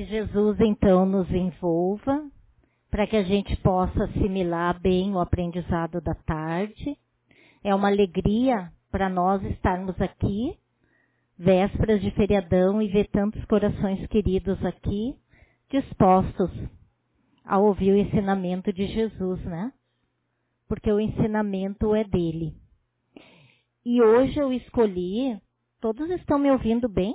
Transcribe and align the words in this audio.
Que 0.00 0.06
Jesus 0.06 0.58
então 0.60 1.04
nos 1.04 1.30
envolva 1.30 2.26
para 2.90 3.06
que 3.06 3.16
a 3.16 3.22
gente 3.22 3.54
possa 3.58 4.04
assimilar 4.04 4.80
bem 4.80 5.12
o 5.12 5.20
aprendizado 5.20 6.00
da 6.00 6.14
tarde. 6.14 6.96
É 7.62 7.74
uma 7.74 7.88
alegria 7.88 8.72
para 8.90 9.10
nós 9.10 9.42
estarmos 9.42 10.00
aqui, 10.00 10.56
vésperas 11.38 12.00
de 12.00 12.10
feriadão, 12.12 12.80
e 12.80 12.88
ver 12.88 13.08
tantos 13.08 13.44
corações 13.44 14.06
queridos 14.06 14.64
aqui, 14.64 15.14
dispostos 15.68 16.50
a 17.44 17.58
ouvir 17.58 17.92
o 17.92 17.98
ensinamento 17.98 18.72
de 18.72 18.86
Jesus, 18.86 19.44
né? 19.44 19.70
Porque 20.66 20.90
o 20.90 20.98
ensinamento 20.98 21.94
é 21.94 22.04
dele. 22.04 22.54
E 23.84 24.00
hoje 24.00 24.38
eu 24.38 24.50
escolhi, 24.50 25.38
todos 25.78 26.08
estão 26.08 26.38
me 26.38 26.50
ouvindo 26.50 26.88
bem? 26.88 27.14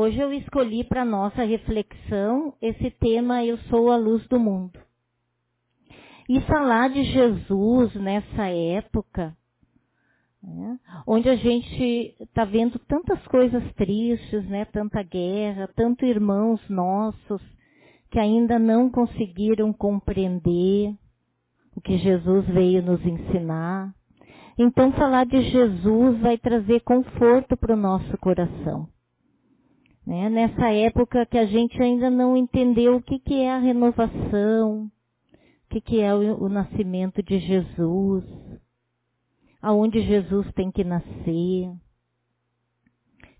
Hoje 0.00 0.16
eu 0.20 0.32
escolhi 0.32 0.84
para 0.84 1.04
nossa 1.04 1.42
reflexão 1.42 2.54
esse 2.62 2.88
tema 2.88 3.44
Eu 3.44 3.58
sou 3.68 3.90
a 3.90 3.96
luz 3.96 4.24
do 4.28 4.38
mundo. 4.38 4.78
E 6.28 6.40
falar 6.42 6.88
de 6.90 7.02
Jesus 7.02 7.92
nessa 7.96 8.46
época, 8.46 9.36
né, 10.40 10.78
onde 11.04 11.28
a 11.28 11.34
gente 11.34 12.14
está 12.20 12.44
vendo 12.44 12.78
tantas 12.78 13.20
coisas 13.26 13.60
tristes, 13.74 14.48
né, 14.48 14.66
tanta 14.66 15.02
guerra, 15.02 15.68
tanto 15.74 16.06
irmãos 16.06 16.60
nossos 16.68 17.42
que 18.08 18.20
ainda 18.20 18.56
não 18.56 18.88
conseguiram 18.88 19.72
compreender 19.72 20.94
o 21.74 21.80
que 21.80 21.98
Jesus 21.98 22.46
veio 22.46 22.84
nos 22.84 23.04
ensinar. 23.04 23.92
Então 24.56 24.92
falar 24.92 25.26
de 25.26 25.42
Jesus 25.50 26.20
vai 26.20 26.38
trazer 26.38 26.82
conforto 26.82 27.56
para 27.56 27.74
o 27.74 27.76
nosso 27.76 28.16
coração. 28.18 28.88
Né? 30.08 30.30
Nessa 30.30 30.72
época 30.72 31.26
que 31.26 31.36
a 31.36 31.44
gente 31.44 31.78
ainda 31.82 32.08
não 32.08 32.34
entendeu 32.34 32.96
o 32.96 33.02
que, 33.02 33.18
que 33.18 33.42
é 33.42 33.52
a 33.52 33.58
renovação, 33.58 34.84
o 34.86 35.68
que, 35.68 35.82
que 35.82 36.00
é 36.00 36.14
o, 36.14 36.44
o 36.44 36.48
nascimento 36.48 37.22
de 37.22 37.38
Jesus, 37.38 38.24
aonde 39.60 40.00
Jesus 40.00 40.50
tem 40.54 40.70
que 40.70 40.82
nascer, 40.82 41.70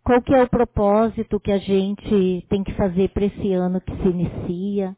qual 0.05 0.21
que 0.21 0.35
é 0.35 0.43
o 0.43 0.51
propósito 0.51 1.41
que 1.41 1.53
a 1.53 1.57
gente 1.57 2.47
tem 2.51 2.63
que 2.63 2.75
fazer 2.75 3.15
para 3.15 3.25
esse 3.25 3.51
ano 3.55 3.81
que 3.81 3.97
se 4.03 4.09
inicia, 4.09 4.95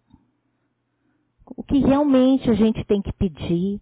o 1.57 1.63
que 1.63 1.79
realmente 1.79 2.51
a 2.51 2.55
gente 2.55 2.85
tem 2.85 3.01
que 3.01 3.13
pedir. 3.13 3.81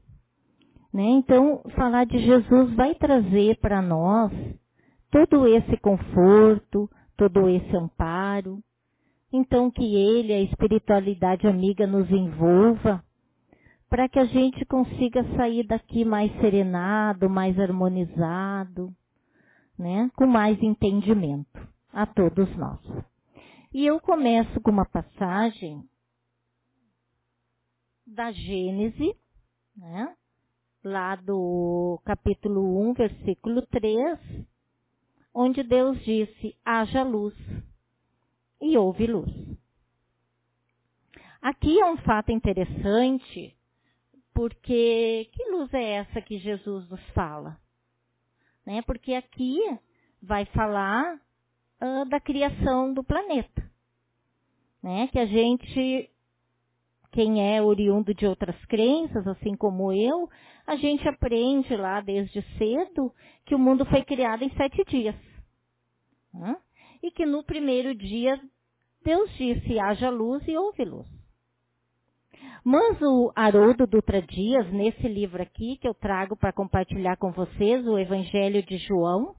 Né? 0.93 1.05
Então, 1.05 1.63
falar 1.75 2.05
de 2.05 2.19
Jesus 2.19 2.71
vai 2.75 2.95
trazer 2.97 3.57
para 3.61 3.81
nós 3.81 4.31
todo 5.11 5.49
esse 5.49 5.79
conforto, 5.79 6.91
todo 7.19 7.49
esse 7.49 7.77
amparo. 7.77 8.63
Então 9.31 9.71
que 9.71 9.85
ele, 9.85 10.33
a 10.33 10.41
espiritualidade 10.41 11.47
amiga, 11.47 11.87
nos 11.87 12.09
envolva 12.11 13.05
para 13.91 14.09
que 14.09 14.19
a 14.19 14.25
gente 14.25 14.65
consiga 14.67 15.25
sair 15.37 15.67
daqui 15.67 16.05
mais 16.05 16.33
serenado, 16.41 17.29
mais 17.29 17.59
harmonizado, 17.59 18.95
né? 19.79 20.11
com 20.15 20.27
mais 20.27 20.63
entendimento 20.63 21.69
a 21.93 22.07
todos 22.07 22.55
nós. 22.57 22.81
E 23.73 23.85
eu 23.85 24.01
começo 24.01 24.61
com 24.61 24.71
uma 24.71 24.87
passagem 24.87 25.83
da 28.07 28.31
Gênese, 28.31 29.15
né? 29.77 30.15
lá 30.85 31.17
do 31.17 32.01
capítulo 32.05 32.91
1, 32.91 32.95
versículo 32.95 33.67
3, 33.67 34.19
onde 35.39 35.63
Deus 35.63 35.97
disse: 36.05 36.57
haja 36.65 37.05
luz, 37.05 37.35
e 38.61 38.77
houve 38.77 39.07
luz. 39.07 39.31
Aqui 41.41 41.79
é 41.79 41.85
um 41.87 41.97
fato 41.99 42.33
interessante, 42.33 43.57
porque 44.35 45.31
que 45.33 45.51
luz 45.51 45.73
é 45.73 45.93
essa 45.93 46.21
que 46.21 46.39
Jesus 46.39 46.89
nos 46.91 47.01
fala? 47.11 47.57
Né? 48.67 48.83
Porque 48.83 49.15
aqui 49.15 49.59
vai 50.21 50.45
falar 50.47 51.15
uh, 51.81 52.05
da 52.09 52.19
criação 52.19 52.93
do 52.93 53.05
planeta. 53.05 53.71
Né? 54.83 55.07
Que 55.13 55.21
a 55.21 55.27
gente, 55.27 56.11
quem 57.19 57.53
é 57.53 57.61
oriundo 57.61 58.15
de 58.15 58.25
outras 58.25 58.55
crenças, 58.67 59.27
assim 59.27 59.57
como 59.57 59.93
eu, 59.93 60.31
a 60.65 60.77
gente 60.77 61.09
aprende 61.09 61.75
lá 61.75 62.01
desde 62.01 62.41
cedo 62.57 63.13
que 63.45 63.57
o 63.57 63.59
mundo 63.59 63.85
foi 63.87 64.05
criado 64.05 64.45
em 64.45 64.51
sete 64.51 64.85
dias. 64.85 65.17
Né? 66.33 66.57
E 67.03 67.11
que 67.11 67.27
no 67.27 67.43
primeiro 67.43 67.93
dia 67.93 68.41
Deus 69.03 69.29
disse, 69.37 69.81
haja 69.81 70.09
luz 70.11 70.47
e 70.47 70.57
houve 70.57 70.85
luz. 70.85 71.09
Mas 72.63 73.03
o 73.03 73.33
Haroldo 73.35 73.85
Dutra 73.85 74.23
Dias, 74.23 74.71
nesse 74.71 75.09
livro 75.09 75.43
aqui 75.43 75.77
que 75.79 75.89
eu 75.89 75.95
trago 75.95 76.37
para 76.37 76.53
compartilhar 76.53 77.17
com 77.17 77.33
vocês, 77.33 77.85
o 77.85 77.99
Evangelho 77.99 78.63
de 78.63 78.79
João, 78.79 79.35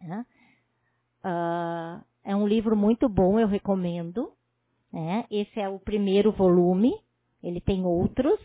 né? 0.00 0.24
uh, 1.22 2.02
é 2.24 2.34
um 2.34 2.48
livro 2.48 2.74
muito 2.74 3.06
bom, 3.06 3.38
eu 3.38 3.46
recomendo. 3.46 4.32
Né? 4.96 5.26
Esse 5.30 5.60
é 5.60 5.68
o 5.68 5.78
primeiro 5.78 6.32
volume, 6.32 6.90
ele 7.42 7.60
tem 7.60 7.84
outros. 7.84 8.40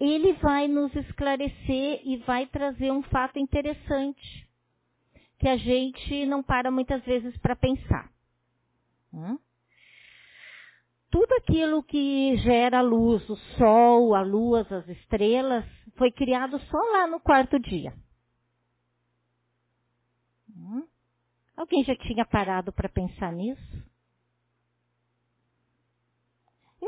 Ele 0.00 0.32
vai 0.32 0.66
nos 0.66 0.92
esclarecer 0.96 2.00
e 2.04 2.16
vai 2.26 2.46
trazer 2.48 2.90
um 2.90 3.04
fato 3.04 3.38
interessante 3.38 4.48
que 5.38 5.46
a 5.46 5.56
gente 5.56 6.26
não 6.26 6.42
para 6.42 6.72
muitas 6.72 7.04
vezes 7.04 7.38
para 7.38 7.54
pensar. 7.54 8.10
Hum? 9.14 9.38
Tudo 11.08 11.32
aquilo 11.34 11.84
que 11.84 12.36
gera 12.38 12.80
luz, 12.80 13.30
o 13.30 13.36
sol, 13.56 14.16
a 14.16 14.22
lua, 14.22 14.66
as 14.68 14.88
estrelas, 14.88 15.64
foi 15.96 16.10
criado 16.10 16.58
só 16.58 16.78
lá 16.78 17.06
no 17.06 17.20
quarto 17.20 17.60
dia. 17.60 17.94
Hum? 20.50 20.84
Alguém 21.56 21.84
já 21.84 21.94
tinha 21.94 22.26
parado 22.26 22.72
para 22.72 22.88
pensar 22.88 23.32
nisso? 23.32 23.88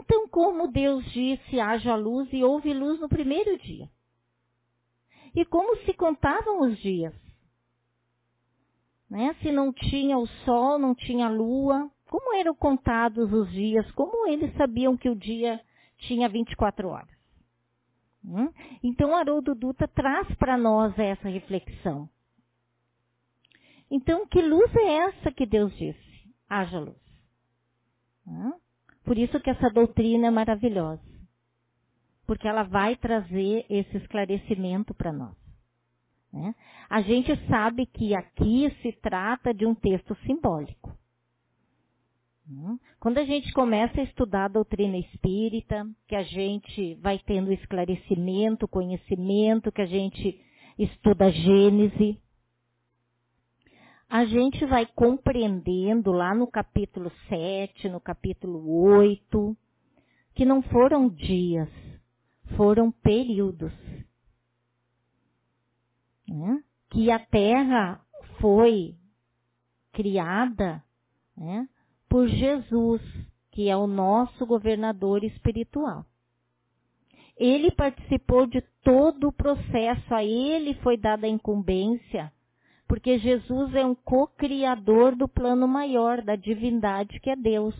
Então, 0.01 0.27
como 0.29 0.67
Deus 0.67 1.05
disse, 1.13 1.61
haja 1.61 1.95
luz 1.95 2.29
e 2.33 2.43
houve 2.43 2.73
luz 2.73 2.99
no 2.99 3.09
primeiro 3.09 3.59
dia? 3.59 3.89
E 5.35 5.45
como 5.45 5.77
se 5.85 5.93
contavam 5.93 6.63
os 6.63 6.79
dias? 6.79 7.15
Né? 9.09 9.35
Se 9.43 9.53
não 9.53 9.73
tinha 9.73 10.17
o 10.17 10.27
sol, 10.45 10.79
não 10.79 10.95
tinha 10.95 11.27
a 11.27 11.31
lua, 11.31 11.91
como 12.09 12.35
eram 12.35 12.55
contados 12.55 13.33
os 13.33 13.51
dias? 13.53 13.89
Como 13.93 14.27
eles 14.27 14.55
sabiam 14.57 14.97
que 14.97 15.09
o 15.09 15.15
dia 15.15 15.61
tinha 15.99 16.29
24 16.29 16.89
horas? 16.89 17.21
Hum? 18.25 18.53
Então, 18.83 19.15
Haroldo 19.15 19.55
Dutra 19.55 19.87
traz 19.87 20.33
para 20.37 20.57
nós 20.57 20.99
essa 20.99 21.29
reflexão. 21.29 22.09
Então, 23.91 24.27
que 24.27 24.41
luz 24.41 24.75
é 24.77 25.09
essa 25.09 25.31
que 25.31 25.45
Deus 25.47 25.73
disse? 25.77 26.35
Haja 26.49 26.79
luz. 26.79 27.01
Hum? 28.27 28.60
Por 29.11 29.19
isso 29.19 29.41
que 29.41 29.51
essa 29.51 29.69
doutrina 29.69 30.29
é 30.29 30.31
maravilhosa. 30.31 31.03
Porque 32.29 32.47
ela 32.47 32.63
vai 32.63 32.95
trazer 32.95 33.67
esse 33.69 33.97
esclarecimento 33.97 34.95
para 34.95 35.13
nós. 35.13 35.35
Né? 36.33 36.55
A 36.89 37.03
gente 37.03 37.35
sabe 37.49 37.87
que 37.87 38.15
aqui 38.15 38.73
se 38.81 38.93
trata 39.03 39.53
de 39.53 39.67
um 39.67 39.75
texto 39.75 40.15
simbólico. 40.25 40.97
Hum? 42.49 42.79
Quando 43.01 43.19
a 43.19 43.25
gente 43.25 43.53
começa 43.53 44.01
a 44.01 44.05
estudar 44.05 44.45
a 44.45 44.49
doutrina 44.49 44.97
espírita, 44.97 45.85
que 46.07 46.15
a 46.15 46.23
gente 46.23 46.95
vai 47.03 47.19
tendo 47.19 47.53
esclarecimento, 47.53 48.69
conhecimento, 48.69 49.73
que 49.73 49.83
a 49.83 49.87
gente 49.87 50.41
estuda 50.79 51.25
a 51.25 51.31
Gênese, 51.33 52.17
a 54.11 54.25
gente 54.25 54.67
vai 54.67 54.85
compreendendo 54.87 56.11
lá 56.11 56.35
no 56.35 56.47
capítulo 56.47 57.11
7, 57.29 57.89
no 57.89 58.01
capítulo 58.01 58.83
8, 58.83 59.57
que 60.35 60.45
não 60.45 60.61
foram 60.63 61.09
dias, 61.09 61.69
foram 62.57 62.91
períodos 62.91 63.73
né? 66.31 66.63
que 66.91 67.11
a 67.11 67.19
terra 67.19 68.01
foi 68.41 68.97
criada 69.93 70.83
né, 71.37 71.69
por 72.09 72.29
Jesus, 72.29 73.03
que 73.51 73.69
é 73.69 73.77
o 73.77 73.87
nosso 73.87 74.47
governador 74.47 75.25
espiritual. 75.25 76.05
Ele 77.37 77.71
participou 77.71 78.47
de 78.47 78.61
todo 78.83 79.29
o 79.29 79.33
processo, 79.33 80.15
a 80.15 80.23
ele 80.23 80.75
foi 80.75 80.97
dada 80.97 81.27
a 81.27 81.31
incumbência, 81.31 82.33
porque 82.91 83.21
Jesus 83.21 83.73
é 83.77 83.87
um 83.87 83.95
co-criador 83.95 85.15
do 85.15 85.29
plano 85.29 85.69
maior, 85.69 86.21
da 86.23 86.35
divindade 86.35 87.21
que 87.21 87.31
é 87.31 87.37
Deus. 87.37 87.73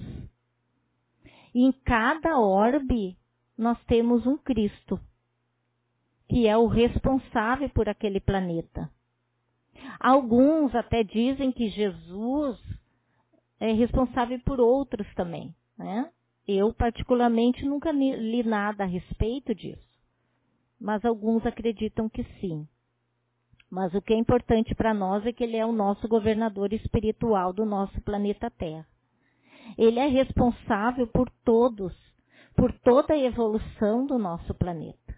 E 1.53 1.65
em 1.65 1.73
cada 1.73 2.39
orbe 2.39 3.19
nós 3.59 3.77
temos 3.87 4.25
um 4.25 4.39
Cristo 4.39 5.01
que 6.29 6.47
é 6.47 6.57
o 6.57 6.69
responsável 6.69 7.69
por 7.71 7.89
aquele 7.89 8.21
planeta. 8.21 8.89
Alguns 9.99 10.77
até 10.77 11.03
dizem 11.03 11.51
que 11.51 11.69
Jesus 11.71 12.57
é 13.59 13.73
responsável 13.73 14.39
por 14.45 14.61
outros 14.61 15.13
também. 15.17 15.53
Né? 15.77 16.09
Eu, 16.47 16.73
particularmente, 16.73 17.65
nunca 17.65 17.91
li 17.91 18.45
nada 18.45 18.85
a 18.85 18.87
respeito 18.87 19.57
disso. 19.57 19.91
Mas 20.79 21.05
alguns 21.05 21.45
acreditam 21.45 22.09
que 22.09 22.23
sim. 22.41 22.65
Mas 23.71 23.95
o 23.95 24.03
que 24.03 24.13
é 24.13 24.17
importante 24.17 24.75
para 24.75 24.93
nós 24.93 25.25
é 25.25 25.33
que 25.33 25.45
ele 25.45 25.57
é 25.57 25.65
o 25.65 25.73
nosso 25.73 26.09
governador 26.09 26.73
espiritual 26.73 27.53
do 27.53 27.65
nosso 27.65 28.01
planeta 28.01 28.51
Terra. 28.51 28.87
Ele 29.79 30.01
é 30.01 30.07
responsável 30.07 31.07
por 31.07 31.31
todos, 31.45 31.95
por 32.57 32.73
toda 32.81 33.15
a 33.15 33.19
evolução 33.19 34.05
do 34.05 34.19
nosso 34.19 34.53
planeta. 34.55 35.15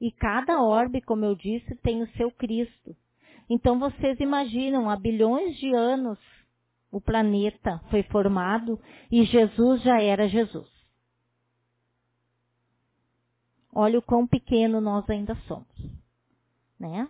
E 0.00 0.10
cada 0.10 0.60
orbe, 0.60 1.00
como 1.00 1.24
eu 1.24 1.36
disse, 1.36 1.76
tem 1.76 2.02
o 2.02 2.08
seu 2.16 2.32
Cristo. 2.32 2.96
Então 3.48 3.78
vocês 3.78 4.18
imaginam, 4.18 4.90
há 4.90 4.96
bilhões 4.96 5.56
de 5.56 5.72
anos 5.72 6.18
o 6.90 7.00
planeta 7.00 7.78
foi 7.90 8.02
formado 8.02 8.78
e 9.10 9.24
Jesus 9.24 9.80
já 9.82 10.02
era 10.02 10.28
Jesus. 10.28 10.70
Olha 13.72 13.98
o 13.98 14.02
quão 14.02 14.26
pequeno 14.26 14.80
nós 14.80 15.08
ainda 15.08 15.34
somos, 15.46 15.66
né? 16.78 17.08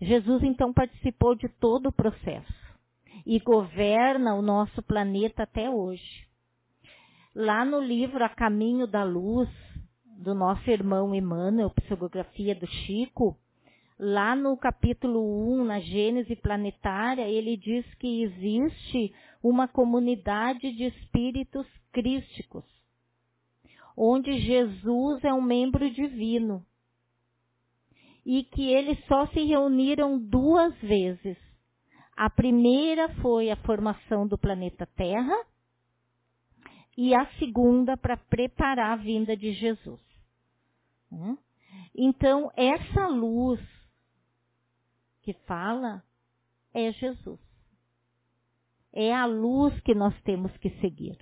Jesus 0.00 0.42
então 0.42 0.74
participou 0.74 1.34
de 1.34 1.48
todo 1.48 1.86
o 1.86 1.92
processo 1.92 2.54
e 3.24 3.40
governa 3.40 4.34
o 4.34 4.42
nosso 4.42 4.82
planeta 4.82 5.44
até 5.44 5.70
hoje. 5.70 6.26
Lá 7.34 7.64
no 7.64 7.80
livro 7.80 8.22
A 8.22 8.28
Caminho 8.28 8.86
da 8.86 9.04
Luz, 9.04 9.48
do 10.04 10.34
nosso 10.34 10.70
irmão 10.70 11.14
Emmanuel, 11.14 11.70
Psicografia 11.70 12.54
do 12.54 12.66
Chico, 12.66 13.38
lá 13.98 14.36
no 14.36 14.54
capítulo 14.58 15.60
1, 15.60 15.64
na 15.64 15.80
Gênese 15.80 16.36
Planetária, 16.36 17.26
ele 17.26 17.56
diz 17.56 17.84
que 17.94 18.22
existe 18.22 19.14
uma 19.42 19.66
comunidade 19.66 20.72
de 20.72 20.84
espíritos 20.84 21.66
crísticos, 21.90 22.64
onde 23.96 24.40
Jesus 24.40 25.24
é 25.24 25.32
um 25.32 25.42
membro 25.42 25.90
divino 25.90 26.64
e 28.26 28.42
que 28.42 28.68
eles 28.68 28.98
só 29.06 29.24
se 29.28 29.40
reuniram 29.44 30.18
duas 30.18 30.76
vezes. 30.80 31.38
A 32.16 32.28
primeira 32.28 33.08
foi 33.22 33.52
a 33.52 33.56
formação 33.58 34.26
do 34.26 34.36
planeta 34.36 34.84
Terra 34.84 35.46
e 36.96 37.14
a 37.14 37.24
segunda 37.38 37.96
para 37.96 38.16
preparar 38.16 38.94
a 38.94 38.96
vinda 38.96 39.36
de 39.36 39.52
Jesus. 39.52 40.00
Né? 41.08 41.38
Então, 41.94 42.50
essa 42.56 43.06
luz 43.06 43.60
que 45.22 45.32
fala 45.46 46.02
é 46.74 46.90
Jesus. 46.94 47.38
É 48.92 49.14
a 49.14 49.24
luz 49.24 49.78
que 49.82 49.94
nós 49.94 50.20
temos 50.22 50.54
que 50.56 50.70
seguir. 50.80 51.16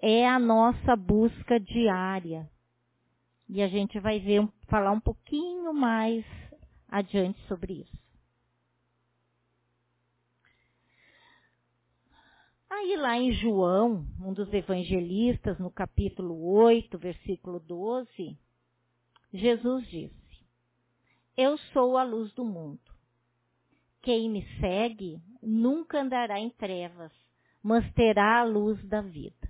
É 0.00 0.26
a 0.26 0.40
nossa 0.40 0.96
busca 0.96 1.60
diária 1.60 2.50
e 3.52 3.60
a 3.62 3.66
gente 3.66 3.98
vai 3.98 4.20
ver, 4.20 4.48
falar 4.68 4.92
um 4.92 5.00
pouquinho 5.00 5.74
mais 5.74 6.24
adiante 6.88 7.40
sobre 7.48 7.80
isso. 7.80 7.98
Aí 12.70 12.96
lá 12.96 13.18
em 13.18 13.32
João, 13.32 14.06
um 14.20 14.32
dos 14.32 14.54
evangelistas, 14.54 15.58
no 15.58 15.68
capítulo 15.68 16.40
8, 16.44 16.96
versículo 16.96 17.58
12, 17.58 18.38
Jesus 19.34 19.84
disse: 19.88 20.46
Eu 21.36 21.58
sou 21.72 21.98
a 21.98 22.04
luz 22.04 22.32
do 22.34 22.44
mundo. 22.44 22.80
Quem 24.00 24.30
me 24.30 24.46
segue 24.60 25.20
nunca 25.42 26.00
andará 26.00 26.38
em 26.38 26.50
trevas, 26.50 27.12
mas 27.60 27.92
terá 27.94 28.38
a 28.38 28.44
luz 28.44 28.80
da 28.86 29.00
vida. 29.00 29.49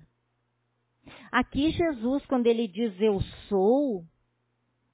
Aqui 1.31 1.71
Jesus, 1.71 2.25
quando 2.25 2.47
ele 2.47 2.67
diz 2.67 2.99
eu 2.99 3.21
sou, 3.47 4.05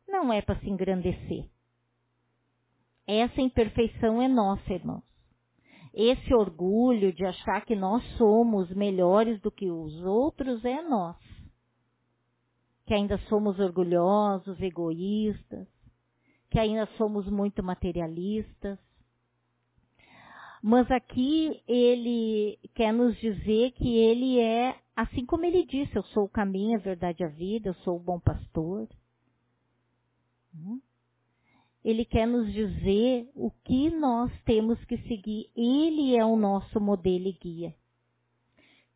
não 0.07 0.31
é 0.31 0.41
para 0.41 0.59
se 0.59 0.69
engrandecer. 0.69 1.49
Essa 3.05 3.41
imperfeição 3.41 4.21
é 4.21 4.27
nossa, 4.27 4.73
irmãos. 4.73 5.03
Esse 5.93 6.33
orgulho 6.33 7.11
de 7.11 7.25
achar 7.25 7.65
que 7.65 7.75
nós 7.75 8.03
somos 8.17 8.69
melhores 8.71 9.41
do 9.41 9.49
que 9.49 9.71
os 9.71 9.93
outros 10.03 10.63
é 10.63 10.81
nosso. 10.81 11.25
Que 12.85 12.93
ainda 12.93 13.17
somos 13.29 13.59
orgulhosos, 13.59 14.61
egoístas, 14.61 15.67
que 16.49 16.59
ainda 16.59 16.85
somos 16.97 17.27
muito 17.27 17.63
materialistas. 17.63 18.77
Mas 20.61 20.89
aqui 20.91 21.63
ele 21.67 22.59
quer 22.75 22.93
nos 22.93 23.17
dizer 23.19 23.71
que 23.71 23.97
ele 23.97 24.39
é 24.39 24.75
Assim 24.97 25.27
como 25.27 25.45
ele 25.45 25.63
disse, 25.63 25.95
eu 25.95 26.01
sou 26.05 26.23
o 26.23 26.29
caminho, 26.29 26.75
a 26.75 26.81
verdade 26.81 27.21
e 27.21 27.23
a 27.23 27.29
vida, 27.29 27.69
eu 27.69 27.75
sou 27.75 27.97
o 27.97 28.03
bom 28.03 28.19
pastor. 28.19 28.89
Hum? 30.55 30.81
Ele 31.85 32.03
quer 32.03 32.25
nos 32.25 32.51
dizer 32.51 33.29
o 33.35 33.51
que 33.63 33.91
nós 33.91 34.31
temos 34.41 34.83
que 34.85 34.97
seguir. 35.03 35.51
Ele 35.55 36.15
é 36.15 36.25
o 36.25 36.35
nosso 36.35 36.81
modelo 36.81 37.27
e 37.27 37.31
guia. 37.31 37.75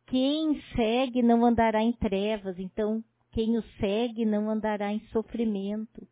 Quem 0.06 0.60
segue 0.74 1.22
não 1.22 1.46
andará 1.46 1.80
em 1.80 1.92
trevas, 1.92 2.58
então 2.58 3.04
quem 3.30 3.56
o 3.56 3.62
segue 3.78 4.24
não 4.24 4.50
andará 4.50 4.92
em 4.92 4.98
sofrimento. 5.12 6.04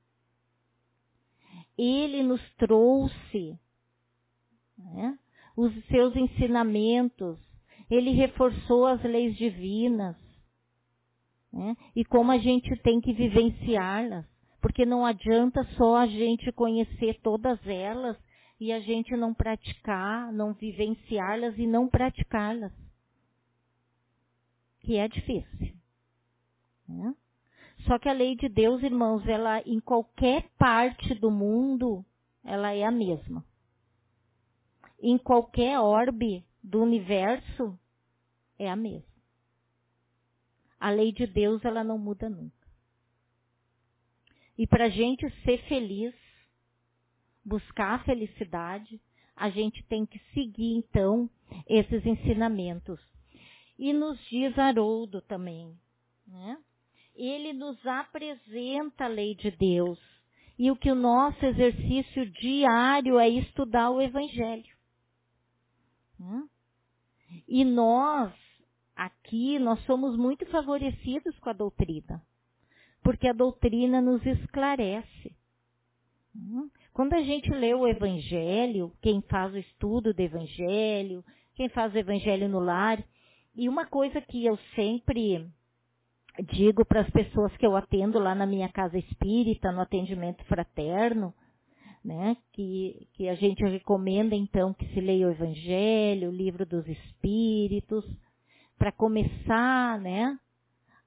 Ele 1.77 2.23
nos 2.23 2.41
trouxe 2.55 3.59
né, 4.79 5.19
os 5.57 5.75
seus 5.87 6.15
ensinamentos, 6.15 7.50
ele 7.91 8.13
reforçou 8.13 8.87
as 8.87 9.03
leis 9.03 9.37
divinas. 9.37 10.17
Né? 11.53 11.77
E 11.97 12.05
como 12.05 12.31
a 12.31 12.39
gente 12.39 12.75
tem 12.83 13.01
que 13.01 13.13
vivenciá-las. 13.13 14.25
Porque 14.61 14.85
não 14.85 15.05
adianta 15.05 15.65
só 15.77 15.97
a 15.97 16.07
gente 16.07 16.53
conhecer 16.53 17.19
todas 17.23 17.59
elas 17.67 18.17
e 18.61 18.73
a 18.73 18.81
gente 18.81 19.17
não 19.17 19.33
praticar, 19.33 20.31
não 20.33 20.53
vivenciá-las 20.53 21.59
e 21.59 21.67
não 21.67 21.89
praticá-las. 21.89 22.73
Que 24.81 24.99
é 24.99 25.09
difícil. 25.09 25.75
Né? 26.87 27.15
Só 27.87 27.99
que 27.99 28.09
a 28.09 28.13
lei 28.13 28.37
de 28.37 28.49
Deus, 28.49 28.83
irmãos, 28.83 29.27
ela 29.27 29.63
em 29.63 29.81
qualquer 29.81 30.49
parte 30.59 31.15
do 31.15 31.31
mundo, 31.31 32.05
ela 32.45 32.75
é 32.75 32.85
a 32.85 32.91
mesma. 32.91 33.45
Em 35.03 35.17
qualquer 35.17 35.81
orbe 35.81 36.45
do 36.63 36.83
universo, 36.83 37.79
é 38.61 38.71
a 38.71 38.77
mesma. 38.77 39.09
A 40.79 40.91
lei 40.91 41.13
de 41.13 41.27
Deus, 41.27 41.65
ela 41.65 41.83
não 41.83 41.99
muda 41.99 42.29
nunca. 42.29 42.69
E 44.57 44.67
para 44.67 44.85
a 44.85 44.89
gente 44.91 45.29
ser 45.43 45.59
feliz, 45.67 46.15
buscar 47.43 47.95
a 47.95 48.05
felicidade, 48.05 49.01
a 49.35 49.49
gente 49.49 49.83
tem 49.85 50.05
que 50.05 50.19
seguir, 50.35 50.77
então, 50.77 51.29
esses 51.67 52.05
ensinamentos. 52.05 53.01
E 53.79 53.95
nos 53.95 54.23
diz 54.29 54.59
Haroldo 54.59 55.23
também, 55.23 55.75
né? 56.27 56.59
Ele 57.15 57.55
nos 57.55 57.85
apresenta 57.87 59.07
a 59.07 59.09
lei 59.09 59.35
de 59.35 59.51
Deus. 59.51 59.99
E 60.59 60.71
o 60.71 60.77
que 60.77 60.91
o 60.91 60.95
nosso 60.95 61.45
exercício 61.47 62.31
diário 62.31 63.19
é 63.19 63.29
estudar 63.29 63.91
o 63.91 64.01
Evangelho. 64.01 64.77
Né? 66.19 66.49
E 67.49 67.65
nós 67.65 68.35
Aqui 69.01 69.59
nós 69.59 69.83
somos 69.87 70.15
muito 70.15 70.45
favorecidos 70.51 71.39
com 71.39 71.49
a 71.49 71.55
doutrina, 71.55 72.23
porque 73.03 73.27
a 73.27 73.33
doutrina 73.33 73.99
nos 73.99 74.23
esclarece. 74.27 75.35
Hum? 76.37 76.69
Quando 76.93 77.15
a 77.15 77.23
gente 77.23 77.49
lê 77.49 77.73
o 77.73 77.89
Evangelho, 77.89 78.93
quem 79.01 79.23
faz 79.23 79.55
o 79.55 79.59
estudo 79.59 80.13
do 80.13 80.21
Evangelho, 80.21 81.25
quem 81.55 81.71
faz 81.71 81.95
o 81.95 81.97
Evangelho 81.97 82.47
no 82.47 82.59
lar, 82.59 83.03
e 83.57 83.71
uma 83.71 83.87
coisa 83.87 84.21
que 84.21 84.45
eu 84.45 84.59
sempre 84.75 85.49
digo 86.53 86.85
para 86.85 87.01
as 87.01 87.09
pessoas 87.09 87.57
que 87.57 87.67
eu 87.67 87.75
atendo 87.75 88.19
lá 88.19 88.35
na 88.35 88.45
minha 88.45 88.69
casa 88.69 88.99
espírita, 88.99 89.73
no 89.73 89.81
atendimento 89.81 90.45
fraterno, 90.45 91.33
né, 92.05 92.37
que, 92.53 93.09
que 93.15 93.31
a 93.31 93.35
gente 93.35 93.65
recomenda 93.65 94.35
então 94.35 94.75
que 94.75 94.87
se 94.93 95.01
leia 95.01 95.27
o 95.27 95.31
Evangelho, 95.31 96.29
o 96.29 96.37
livro 96.37 96.67
dos 96.67 96.87
Espíritos, 96.87 98.05
para 98.81 98.91
começar, 98.91 100.01
né, 100.01 100.39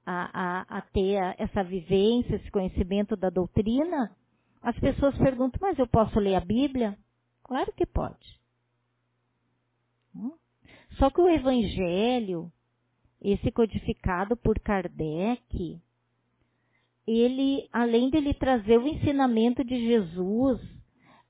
a, 0.06 0.30
a, 0.32 0.78
a 0.78 0.82
ter 0.82 1.18
essa 1.40 1.64
vivência, 1.64 2.36
esse 2.36 2.52
conhecimento 2.52 3.16
da 3.16 3.32
doutrina, 3.32 4.16
as 4.62 4.78
pessoas 4.80 5.18
perguntam, 5.18 5.58
mas 5.60 5.80
eu 5.80 5.88
posso 5.88 6.20
ler 6.20 6.36
a 6.36 6.40
Bíblia? 6.40 6.96
Claro 7.44 7.74
que 7.74 7.84
pode. 7.88 8.40
Só 11.00 11.10
que 11.10 11.20
o 11.20 11.28
Evangelho, 11.28 12.52
esse 13.20 13.52
codificado 13.52 14.38
por 14.38 14.60
Kardec, 14.60 15.82
ele, 17.08 17.68
além 17.74 18.12
de 18.12 18.18
ele 18.18 18.36
trazer 18.36 18.78
o 18.78 18.88
ensinamento 18.88 19.64
de 19.64 19.88
Jesus, 19.88 20.62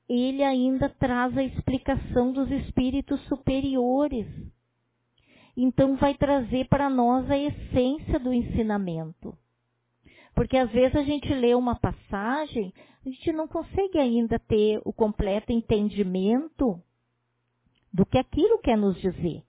ele 0.09 0.43
ainda 0.43 0.89
traz 0.89 1.38
a 1.38 1.43
explicação 1.43 2.33
dos 2.33 2.51
espíritos 2.51 3.21
superiores 3.27 4.27
então 5.55 5.95
vai 5.95 6.15
trazer 6.15 6.67
para 6.67 6.89
nós 6.89 7.29
a 7.29 7.38
essência 7.38 8.19
do 8.19 8.33
ensinamento. 8.33 9.38
Porque 10.33 10.57
às 10.57 10.72
vezes 10.72 10.95
a 10.95 11.03
gente 11.03 11.31
lê 11.33 11.53
uma 11.53 11.75
passagem, 11.75 12.74
a 13.05 13.10
gente 13.10 13.31
não 13.31 13.48
consegue 13.48 14.00
ainda 14.00 14.39
ter 14.39 14.81
o 14.83 14.91
completo 14.91 15.51
entendimento 15.51 16.81
do 17.93 18.05
que 18.05 18.17
aquilo 18.17 18.57
quer 18.60 18.77
nos 18.77 19.00
dizer, 19.00 19.43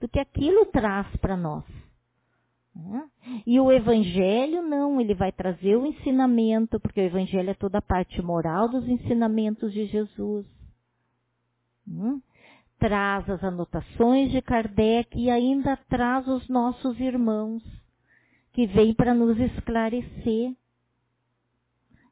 do 0.00 0.08
que 0.08 0.18
aquilo 0.18 0.66
traz 0.66 1.06
para 1.18 1.36
nós. 1.36 1.64
Né? 2.74 3.08
E 3.46 3.60
o 3.60 3.70
Evangelho 3.70 4.60
não, 4.62 5.00
ele 5.00 5.14
vai 5.14 5.30
trazer 5.30 5.76
o 5.76 5.86
ensinamento, 5.86 6.80
porque 6.80 7.00
o 7.00 7.04
Evangelho 7.04 7.50
é 7.50 7.54
toda 7.54 7.78
a 7.78 7.82
parte 7.82 8.20
moral 8.20 8.68
dos 8.68 8.88
ensinamentos 8.88 9.72
de 9.72 9.86
Jesus. 9.86 10.44
Traz 12.84 13.30
as 13.30 13.42
anotações 13.42 14.30
de 14.30 14.42
Kardec 14.42 15.18
e 15.18 15.30
ainda 15.30 15.74
traz 15.88 16.28
os 16.28 16.46
nossos 16.50 17.00
irmãos, 17.00 17.62
que 18.52 18.66
vêm 18.66 18.92
para 18.92 19.14
nos 19.14 19.40
esclarecer. 19.40 20.54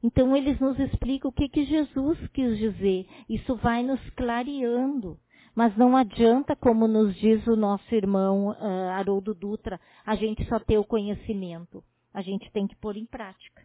Então 0.02 0.34
eles 0.34 0.58
nos 0.58 0.78
explicam 0.78 1.28
o 1.28 1.32
que, 1.32 1.46
que 1.46 1.66
Jesus 1.66 2.18
quis 2.28 2.56
dizer. 2.56 3.06
Isso 3.28 3.54
vai 3.56 3.82
nos 3.82 4.00
clareando. 4.16 5.18
Mas 5.54 5.76
não 5.76 5.94
adianta, 5.94 6.56
como 6.56 6.88
nos 6.88 7.14
diz 7.16 7.46
o 7.46 7.54
nosso 7.54 7.94
irmão 7.94 8.48
uh, 8.48 8.88
Haroldo 8.92 9.34
Dutra, 9.34 9.78
a 10.06 10.14
gente 10.14 10.42
só 10.46 10.58
ter 10.58 10.78
o 10.78 10.86
conhecimento. 10.86 11.84
A 12.14 12.22
gente 12.22 12.50
tem 12.50 12.66
que 12.66 12.76
pôr 12.76 12.96
em 12.96 13.04
prática. 13.04 13.60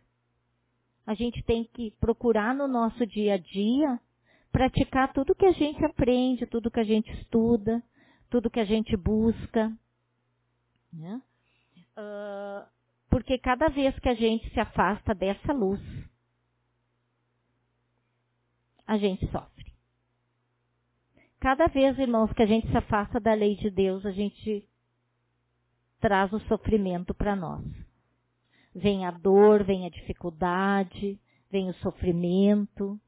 A 1.06 1.14
gente 1.14 1.42
tem 1.44 1.64
que 1.64 1.90
procurar 2.02 2.54
no 2.54 2.68
nosso 2.68 3.08
dia 3.08 3.36
a 3.36 3.38
dia 3.38 3.98
praticar 4.52 5.14
tudo 5.14 5.36
que 5.36 5.46
a 5.46 5.52
gente 5.52 5.84
aprende, 5.84 6.46
tudo 6.46 6.72
que 6.72 6.80
a 6.80 6.84
gente 6.84 7.12
estuda, 7.14 7.84
tudo 8.30 8.50
que 8.50 8.60
a 8.60 8.66
gente 8.66 8.96
busca. 8.96 9.72
Né? 10.92 11.22
Uh, 11.98 12.68
porque 13.10 13.38
cada 13.38 13.68
vez 13.70 13.98
que 14.00 14.10
a 14.10 14.14
gente 14.14 14.50
se 14.52 14.60
afasta 14.60 15.14
dessa 15.14 15.54
luz, 15.54 15.82
a 18.86 18.98
gente 18.98 19.30
sofre. 19.32 19.74
Cada 21.40 21.68
vez, 21.68 21.98
irmãos, 22.00 22.32
que 22.34 22.42
a 22.42 22.48
gente 22.48 22.68
se 22.68 22.78
afasta 22.78 23.20
da 23.20 23.34
lei 23.34 23.56
de 23.56 23.70
Deus, 23.70 24.06
a 24.06 24.12
gente 24.12 24.68
traz 26.00 26.32
o 26.34 26.40
sofrimento 26.42 27.14
para 27.14 27.36
nós. 27.36 27.64
Vem 28.74 29.06
a 29.06 29.12
dor, 29.12 29.64
vem 29.64 29.86
a 29.86 29.90
dificuldade, 29.90 31.20
vem 31.52 31.70
o 31.70 31.74
sofrimento. 31.76 33.00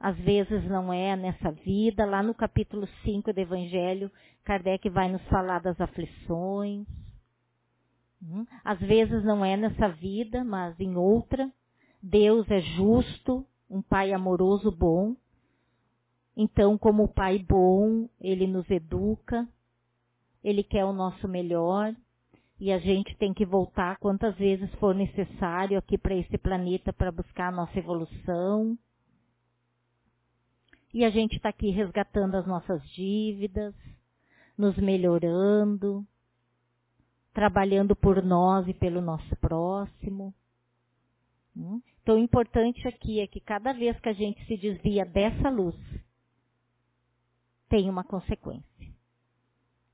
Às 0.00 0.16
vezes 0.18 0.64
não 0.68 0.92
é 0.92 1.16
nessa 1.16 1.50
vida. 1.50 2.04
Lá 2.04 2.22
no 2.22 2.34
capítulo 2.34 2.86
5 3.04 3.32
do 3.32 3.38
Evangelho, 3.38 4.10
Kardec 4.44 4.88
vai 4.88 5.10
nos 5.10 5.22
falar 5.28 5.60
das 5.60 5.80
aflições. 5.80 6.86
Hum? 8.22 8.46
Às 8.64 8.78
vezes 8.80 9.24
não 9.24 9.44
é 9.44 9.56
nessa 9.56 9.88
vida, 9.88 10.44
mas 10.44 10.78
em 10.78 10.96
outra. 10.96 11.50
Deus 12.02 12.48
é 12.50 12.60
justo, 12.60 13.44
um 13.68 13.82
Pai 13.82 14.12
amoroso, 14.12 14.70
bom. 14.70 15.16
Então, 16.40 16.78
como 16.78 17.08
pai 17.08 17.40
bom, 17.40 18.08
ele 18.20 18.46
nos 18.46 18.70
educa, 18.70 19.44
ele 20.44 20.62
quer 20.62 20.84
o 20.84 20.92
nosso 20.92 21.26
melhor 21.26 21.92
e 22.60 22.70
a 22.70 22.78
gente 22.78 23.16
tem 23.16 23.34
que 23.34 23.44
voltar 23.44 23.98
quantas 23.98 24.36
vezes 24.36 24.72
for 24.76 24.94
necessário 24.94 25.76
aqui 25.76 25.98
para 25.98 26.14
esse 26.14 26.38
planeta 26.38 26.92
para 26.92 27.10
buscar 27.10 27.48
a 27.48 27.56
nossa 27.56 27.76
evolução. 27.76 28.78
E 30.98 31.04
a 31.04 31.10
gente 31.10 31.36
está 31.36 31.50
aqui 31.50 31.70
resgatando 31.70 32.34
as 32.34 32.44
nossas 32.44 32.82
dívidas, 32.90 33.72
nos 34.58 34.76
melhorando, 34.78 36.04
trabalhando 37.32 37.94
por 37.94 38.20
nós 38.20 38.66
e 38.66 38.74
pelo 38.74 39.00
nosso 39.00 39.36
próximo. 39.36 40.34
Hum? 41.56 41.80
Então, 42.02 42.16
o 42.16 42.18
importante 42.18 42.88
aqui 42.88 43.20
é 43.20 43.28
que 43.28 43.38
cada 43.38 43.72
vez 43.72 43.96
que 44.00 44.08
a 44.08 44.12
gente 44.12 44.44
se 44.46 44.56
desvia 44.56 45.06
dessa 45.06 45.48
luz, 45.48 45.76
tem 47.68 47.88
uma 47.88 48.02
consequência. 48.02 48.92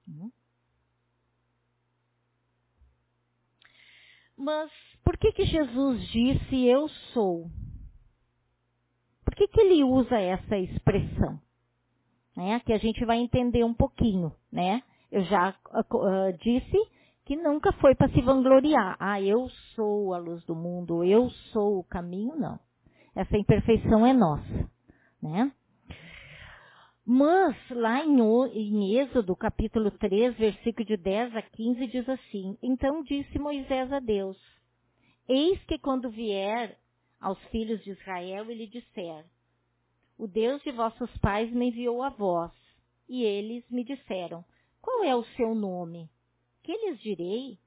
Uhum. 0.08 0.32
Mas 4.38 4.72
por 5.04 5.18
que 5.18 5.32
que 5.32 5.44
Jesus 5.44 6.08
disse 6.08 6.64
eu 6.64 6.88
sou? 7.12 7.50
Por 9.34 9.38
que 9.38 9.48
que 9.48 9.60
ele 9.62 9.82
usa 9.82 10.16
essa 10.16 10.56
expressão? 10.56 11.40
Né? 12.36 12.60
Que 12.60 12.72
a 12.72 12.78
gente 12.78 13.04
vai 13.04 13.18
entender 13.18 13.64
um 13.64 13.74
pouquinho, 13.74 14.32
né? 14.50 14.80
Eu 15.10 15.24
já 15.24 15.50
uh, 15.50 16.38
disse 16.40 16.78
que 17.24 17.34
nunca 17.34 17.72
foi 17.72 17.96
para 17.96 18.08
se 18.10 18.20
vangloriar. 18.20 18.96
Ah, 19.00 19.20
eu 19.20 19.48
sou 19.74 20.14
a 20.14 20.18
luz 20.18 20.44
do 20.44 20.54
mundo, 20.54 21.02
eu 21.02 21.28
sou 21.52 21.80
o 21.80 21.84
caminho, 21.84 22.36
não. 22.36 22.60
Essa 23.12 23.36
imperfeição 23.36 24.06
é 24.06 24.12
nossa, 24.12 24.70
né? 25.20 25.50
Mas 27.04 27.56
lá 27.70 28.04
em, 28.04 28.16
em 28.52 28.98
Êxodo, 28.98 29.34
capítulo 29.34 29.90
3, 29.90 30.36
versículo 30.36 30.86
de 30.86 30.96
10 30.96 31.34
a 31.34 31.42
15, 31.42 31.86
diz 31.88 32.08
assim: 32.08 32.56
Então 32.62 33.02
disse 33.02 33.36
Moisés 33.36 33.92
a 33.92 33.98
Deus: 33.98 34.38
Eis 35.28 35.60
que 35.64 35.76
quando 35.76 36.08
vier 36.08 36.78
aos 37.24 37.42
filhos 37.46 37.82
de 37.82 37.90
Israel 37.90 38.50
e 38.50 38.54
lhe 38.54 38.66
disser: 38.66 39.24
O 40.18 40.26
Deus 40.28 40.62
de 40.62 40.70
vossos 40.70 41.10
pais 41.18 41.50
me 41.50 41.68
enviou 41.68 42.02
a 42.02 42.10
vós. 42.10 42.52
E 43.08 43.24
eles 43.24 43.64
me 43.70 43.82
disseram: 43.82 44.44
Qual 44.80 45.02
é 45.02 45.16
o 45.16 45.24
seu 45.36 45.54
nome? 45.54 46.10
Que 46.62 46.72
lhes 46.72 47.00
direi? 47.00 47.58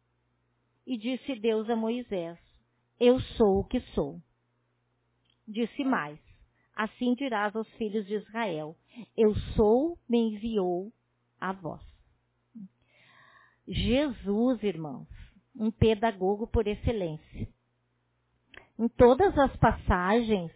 E 0.86 0.96
disse 0.96 1.36
Deus 1.36 1.68
a 1.72 1.76
Moisés: 1.76 2.38
Eu 3.00 3.20
sou 3.20 3.60
o 3.60 3.64
que 3.64 3.80
sou. 3.96 4.22
Disse 5.48 5.84
mais: 5.84 6.20
Assim 6.76 7.16
dirás 7.16 7.56
aos 7.56 7.68
filhos 7.74 8.06
de 8.06 8.14
Israel: 8.14 8.78
Eu 9.16 9.34
sou, 9.56 9.98
me 10.08 10.20
enviou 10.20 10.94
a 11.42 11.52
vós. 11.52 11.82
Jesus, 13.68 14.62
irmãos, 14.62 15.08
um 15.56 15.72
pedagogo 15.72 16.46
por 16.46 16.68
excelência. 16.68 17.57
Em 18.78 18.88
todas 18.88 19.38
as 19.38 19.56
passagens, 19.58 20.52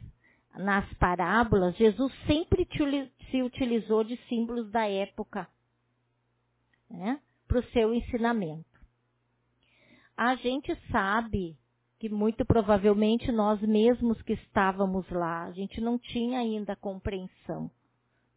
nas 0.55 0.91
parábolas, 0.95 1.75
Jesus 1.75 2.13
sempre 2.25 2.67
se 3.29 3.41
utilizou 3.41 4.03
de 4.03 4.17
símbolos 4.27 4.69
da 4.69 4.87
época 4.87 5.47
né, 6.89 7.19
para 7.47 7.59
o 7.59 7.63
seu 7.71 7.93
ensinamento. 7.93 8.65
A 10.15 10.35
gente 10.35 10.75
sabe 10.91 11.57
que 11.97 12.09
muito 12.09 12.45
provavelmente 12.45 13.31
nós 13.31 13.61
mesmos 13.61 14.21
que 14.23 14.33
estávamos 14.33 15.09
lá, 15.09 15.43
a 15.45 15.51
gente 15.51 15.79
não 15.79 15.97
tinha 15.97 16.39
ainda 16.39 16.75
compreensão. 16.75 17.71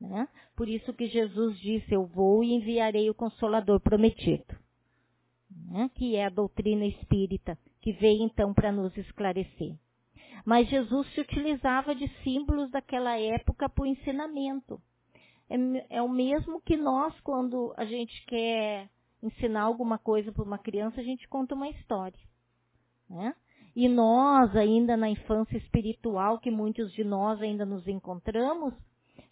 Né? 0.00 0.28
Por 0.54 0.68
isso 0.68 0.92
que 0.92 1.06
Jesus 1.06 1.58
disse, 1.58 1.94
eu 1.94 2.06
vou 2.06 2.44
e 2.44 2.52
enviarei 2.52 3.08
o 3.08 3.14
Consolador 3.14 3.80
prometido. 3.80 4.54
Né? 5.50 5.90
Que 5.94 6.16
é 6.16 6.26
a 6.26 6.30
doutrina 6.30 6.84
espírita, 6.84 7.58
que 7.84 7.92
veio 7.92 8.22
então 8.22 8.54
para 8.54 8.72
nos 8.72 8.96
esclarecer. 8.96 9.76
Mas 10.42 10.70
Jesus 10.70 11.06
se 11.12 11.20
utilizava 11.20 11.94
de 11.94 12.08
símbolos 12.22 12.70
daquela 12.70 13.20
época 13.20 13.68
para 13.68 13.82
o 13.82 13.86
ensinamento. 13.86 14.80
É, 15.50 15.98
é 15.98 16.02
o 16.02 16.08
mesmo 16.08 16.62
que 16.62 16.78
nós, 16.78 17.14
quando 17.20 17.74
a 17.76 17.84
gente 17.84 18.24
quer 18.24 18.88
ensinar 19.22 19.64
alguma 19.64 19.98
coisa 19.98 20.32
para 20.32 20.42
uma 20.42 20.56
criança, 20.56 20.98
a 20.98 21.04
gente 21.04 21.28
conta 21.28 21.54
uma 21.54 21.68
história. 21.68 22.18
Né? 23.10 23.34
E 23.76 23.86
nós, 23.86 24.56
ainda 24.56 24.96
na 24.96 25.10
infância 25.10 25.58
espiritual, 25.58 26.38
que 26.38 26.50
muitos 26.50 26.90
de 26.94 27.04
nós 27.04 27.42
ainda 27.42 27.66
nos 27.66 27.86
encontramos, 27.86 28.72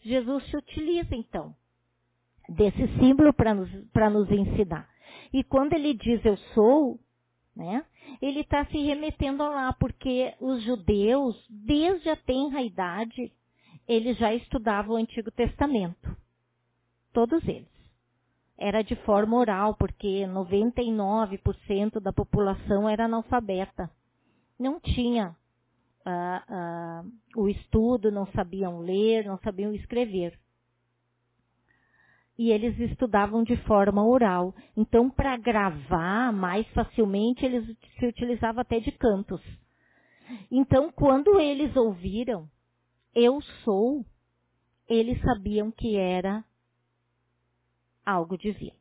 Jesus 0.02 0.44
se 0.50 0.56
utiliza 0.58 1.16
então 1.16 1.56
desse 2.50 2.86
símbolo 2.98 3.32
para 3.32 3.54
nos, 3.54 3.70
nos 3.72 4.30
ensinar. 4.30 4.90
E 5.32 5.42
quando 5.42 5.72
ele 5.72 5.94
diz 5.94 6.22
eu 6.22 6.36
sou, 6.36 7.00
né, 7.54 7.84
ele 8.20 8.40
está 8.40 8.64
se 8.66 8.78
remetendo 8.78 9.42
lá, 9.42 9.72
porque 9.74 10.34
os 10.40 10.62
judeus, 10.62 11.36
desde 11.48 12.08
a 12.08 12.16
tenra 12.16 12.62
idade, 12.62 13.32
eles 13.86 14.16
já 14.18 14.34
estudavam 14.34 14.94
o 14.94 14.98
Antigo 14.98 15.30
Testamento. 15.30 16.16
Todos 17.12 17.46
eles. 17.46 17.70
Era 18.56 18.82
de 18.82 18.94
forma 18.96 19.36
oral, 19.36 19.74
porque 19.74 20.24
99% 20.26 22.00
da 22.00 22.12
população 22.12 22.88
era 22.88 23.04
analfabeta 23.06 23.90
não 24.62 24.80
tinha 24.80 25.36
uh, 26.06 27.04
uh, 27.04 27.42
o 27.42 27.48
estudo, 27.48 28.10
não 28.10 28.26
sabiam 28.28 28.78
ler, 28.78 29.26
não 29.26 29.38
sabiam 29.38 29.74
escrever. 29.74 30.38
E 32.38 32.50
eles 32.50 32.78
estudavam 32.78 33.44
de 33.44 33.56
forma 33.64 34.04
oral. 34.04 34.54
Então, 34.76 35.10
para 35.10 35.36
gravar 35.36 36.32
mais 36.32 36.66
facilmente, 36.68 37.44
eles 37.44 37.76
se 37.98 38.06
utilizavam 38.06 38.62
até 38.62 38.80
de 38.80 38.90
cantos. 38.92 39.40
Então, 40.50 40.90
quando 40.90 41.38
eles 41.38 41.76
ouviram, 41.76 42.48
eu 43.14 43.40
sou, 43.64 44.04
eles 44.88 45.20
sabiam 45.20 45.70
que 45.70 45.96
era 45.96 46.44
algo 48.04 48.36
divino. 48.36 48.76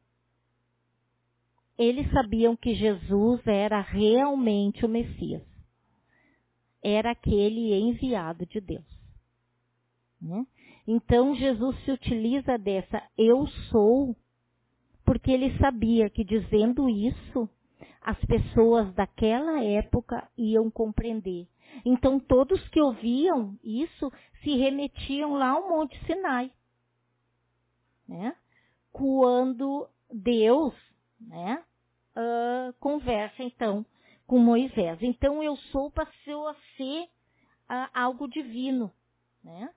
eles 1.77 2.09
sabiam 2.11 2.55
que 2.55 2.75
Jesus 2.75 3.41
era 3.47 3.81
realmente 3.81 4.85
o 4.85 4.89
Messias. 4.89 5.41
Era 6.83 7.11
aquele 7.11 7.73
enviado 7.73 8.45
de 8.45 8.61
Deus. 8.61 8.85
Né? 10.21 10.45
Então 10.87 11.35
Jesus 11.35 11.77
se 11.83 11.91
utiliza 11.91 12.57
dessa 12.57 13.01
eu 13.17 13.47
sou, 13.69 14.15
porque 15.05 15.31
ele 15.31 15.57
sabia 15.57 16.09
que 16.09 16.23
dizendo 16.23 16.89
isso, 16.89 17.49
as 18.01 18.17
pessoas 18.25 18.93
daquela 18.93 19.63
época 19.63 20.27
iam 20.37 20.69
compreender. 20.71 21.47
Então 21.85 22.19
todos 22.19 22.67
que 22.69 22.81
ouviam 22.81 23.57
isso 23.63 24.11
se 24.43 24.55
remetiam 24.57 25.33
lá 25.33 25.51
ao 25.51 25.69
Monte 25.69 25.97
Sinai. 26.05 26.51
Né? 28.07 28.35
Quando 28.91 29.87
Deus 30.11 30.73
né, 31.19 31.63
uh, 32.15 32.73
conversa 32.79 33.43
então 33.43 33.85
com 34.25 34.39
Moisés. 34.39 34.97
Então 35.01 35.43
eu 35.43 35.55
sou 35.55 35.91
passou 35.91 36.47
a 36.47 36.55
ser 36.75 37.03
uh, 37.69 37.89
algo 37.93 38.27
divino. 38.27 38.91
Né? 39.43 39.69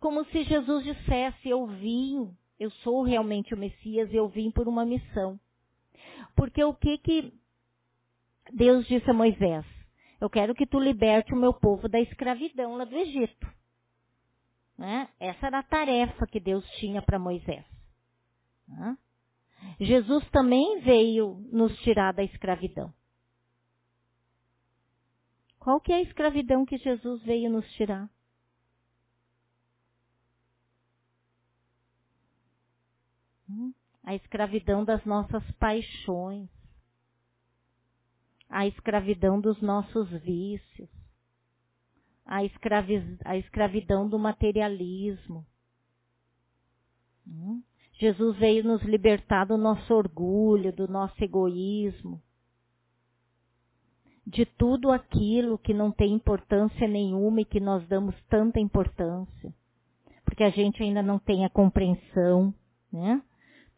Como 0.00 0.24
se 0.26 0.42
Jesus 0.44 0.82
dissesse, 0.82 1.48
eu 1.48 1.66
vim, 1.66 2.34
eu 2.58 2.70
sou 2.70 3.02
realmente 3.02 3.54
o 3.54 3.58
Messias, 3.58 4.12
eu 4.12 4.28
vim 4.28 4.50
por 4.50 4.66
uma 4.66 4.84
missão. 4.84 5.38
Porque 6.34 6.64
o 6.64 6.74
que 6.74 6.98
que 6.98 7.34
Deus 8.52 8.86
disse 8.86 9.08
a 9.10 9.14
Moisés? 9.14 9.64
Eu 10.20 10.28
quero 10.28 10.54
que 10.54 10.66
tu 10.66 10.80
liberte 10.80 11.32
o 11.32 11.36
meu 11.36 11.52
povo 11.52 11.88
da 11.88 12.00
escravidão 12.00 12.76
lá 12.76 12.84
do 12.84 12.96
Egito. 12.96 13.46
Né? 14.76 15.08
Essa 15.20 15.46
era 15.46 15.58
a 15.58 15.62
tarefa 15.62 16.26
que 16.26 16.40
Deus 16.40 16.66
tinha 16.78 17.02
para 17.02 17.18
Moisés. 17.18 17.64
Né? 18.66 18.96
Jesus 19.78 20.26
também 20.30 20.80
veio 20.80 21.46
nos 21.52 21.76
tirar 21.80 22.12
da 22.12 22.22
escravidão. 22.22 22.92
Qual 25.58 25.78
que 25.78 25.92
é 25.92 25.96
a 25.96 26.02
escravidão 26.02 26.64
que 26.64 26.78
Jesus 26.78 27.22
veio 27.22 27.50
nos 27.50 27.70
tirar? 27.72 28.08
Hum? 33.48 33.74
A 34.10 34.14
escravidão 34.16 34.84
das 34.84 35.04
nossas 35.04 35.48
paixões. 35.52 36.48
A 38.48 38.66
escravidão 38.66 39.40
dos 39.40 39.62
nossos 39.62 40.10
vícios. 40.22 40.90
A, 42.26 42.44
escravi 42.44 43.16
a 43.24 43.36
escravidão 43.36 44.08
do 44.08 44.18
materialismo. 44.18 45.46
Hum? 47.24 47.62
Jesus 48.00 48.36
veio 48.36 48.64
nos 48.64 48.82
libertar 48.82 49.44
do 49.44 49.56
nosso 49.56 49.94
orgulho, 49.94 50.72
do 50.72 50.88
nosso 50.88 51.22
egoísmo, 51.22 52.20
de 54.26 54.44
tudo 54.44 54.90
aquilo 54.90 55.56
que 55.56 55.72
não 55.72 55.92
tem 55.92 56.14
importância 56.14 56.88
nenhuma 56.88 57.42
e 57.42 57.44
que 57.44 57.60
nós 57.60 57.86
damos 57.86 58.20
tanta 58.24 58.58
importância, 58.58 59.54
porque 60.24 60.42
a 60.42 60.50
gente 60.50 60.82
ainda 60.82 61.00
não 61.00 61.20
tem 61.20 61.44
a 61.44 61.48
compreensão, 61.48 62.52
né? 62.92 63.22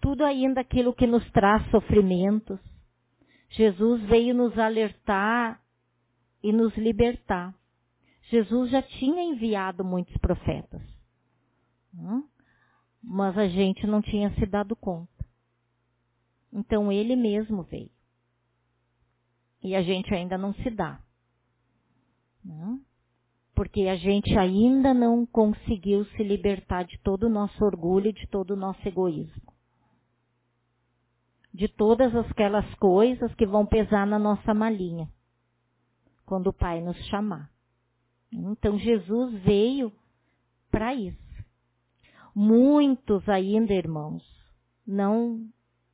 Tudo 0.03 0.23
ainda 0.23 0.61
aquilo 0.61 0.93
que 0.93 1.07
nos 1.07 1.29
traz 1.31 1.67
sofrimentos. 1.71 2.61
Jesus 3.49 4.03
veio 4.03 4.35
nos 4.35 4.59
alertar 4.59 5.63
e 6.43 6.53
nos 6.53 6.77
libertar. 6.77 7.55
Jesus 8.25 8.71
já 8.71 8.83
tinha 8.83 9.23
enviado 9.23 9.83
muitos 9.83 10.15
profetas. 10.19 10.83
Né? 11.95 12.23
mas 13.03 13.37
a 13.37 13.49
gente 13.49 13.87
não 13.87 14.01
tinha 14.01 14.31
se 14.35 14.47
dado 14.47 14.77
conta. 14.77 15.11
Então 16.53 16.93
ele 16.93 17.17
mesmo 17.17 17.63
veio. 17.65 17.91
E 19.63 19.75
a 19.75 19.83
gente 19.83 20.15
ainda 20.15 20.39
não 20.39 20.55
se 20.55 20.71
dá. 20.71 21.01
Né? 22.45 22.81
Porque 23.55 23.83
a 23.83 23.97
gente 23.97 24.37
ainda 24.39 24.95
não 24.95 25.27
conseguiu 25.27 26.05
se 26.05 26.23
libertar 26.23 26.85
de 26.85 26.99
todo 27.01 27.25
o 27.25 27.31
nosso 27.31 27.65
orgulho 27.65 28.13
de 28.13 28.27
todo 28.29 28.53
o 28.53 28.57
nosso 28.57 28.87
egoísmo. 28.87 29.53
De 31.53 31.69
todas 31.69 32.15
aquelas 32.15 32.73
coisas 32.77 33.35
que 33.35 33.47
vão 33.47 33.67
pesar 33.67 34.07
na 34.07 34.19
nossa 34.19 34.55
malinha. 34.55 35.09
Quando 36.25 36.49
o 36.49 36.53
Pai 36.53 36.81
nos 36.81 36.97
chamar. 37.09 37.51
Então 38.33 38.79
Jesus 38.79 39.35
veio 39.43 39.93
para 40.71 40.95
isso. 40.95 41.19
Muitos 42.35 43.29
ainda, 43.29 43.75
irmãos, 43.75 44.23
não, 44.87 45.47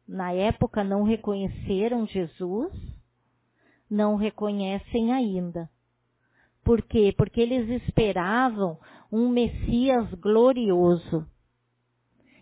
na 0.07 0.33
época 0.33 0.85
não 0.85 1.03
reconheceram 1.03 2.07
Jesus, 2.07 2.73
não 3.91 4.15
reconhecem 4.15 5.13
ainda. 5.13 5.69
Por 6.63 6.83
quê? 6.83 7.13
Porque 7.17 7.41
eles 7.41 7.83
esperavam 7.83 8.79
um 9.11 9.29
Messias 9.29 10.09
glorioso. 10.15 11.27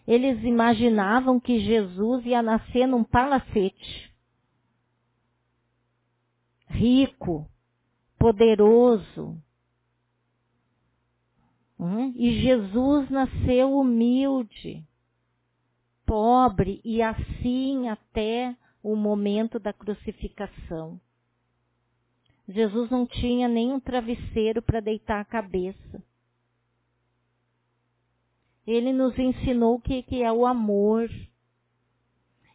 Eles 0.07 0.43
imaginavam 0.45 1.41
que 1.41 1.59
Jesus 1.59 2.25
ia 2.25 2.43
nascer 2.43 2.87
num 2.87 3.03
palacete. 3.03 4.13
Rico, 6.69 7.49
poderoso, 8.19 9.41
Hum? 11.79 12.13
E 12.17 12.41
Jesus 12.41 13.11
nasceu 13.11 13.79
humilde, 13.79 14.83
pobre 16.07 16.81
e 16.83 17.03
assim 17.03 17.89
até 17.89 18.57
o 18.83 18.97
momento 18.97 19.59
da 19.59 19.73
crucificação. 19.73 20.99
Jesus 22.49 22.89
não 22.91 23.07
tinha 23.07 23.49
nem 23.49 23.73
um 23.73 23.81
travesseiro 23.81 24.63
para 24.63 24.81
deitar 24.81 25.21
a 25.21 25.25
cabeça. 25.25 26.03
Ele 28.67 28.93
nos 28.93 29.17
ensinou 29.19 29.77
o 29.77 29.81
que, 29.81 30.03
que 30.03 30.23
é 30.23 30.33
o 30.33 30.45
amor. 30.45 31.09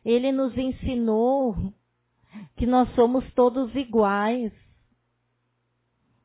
Ele 0.04 0.32
nos 0.32 0.58
ensinou 0.58 1.56
que 2.56 2.66
nós 2.66 2.94
somos 2.96 3.24
todos 3.34 3.74
iguais. 3.76 4.52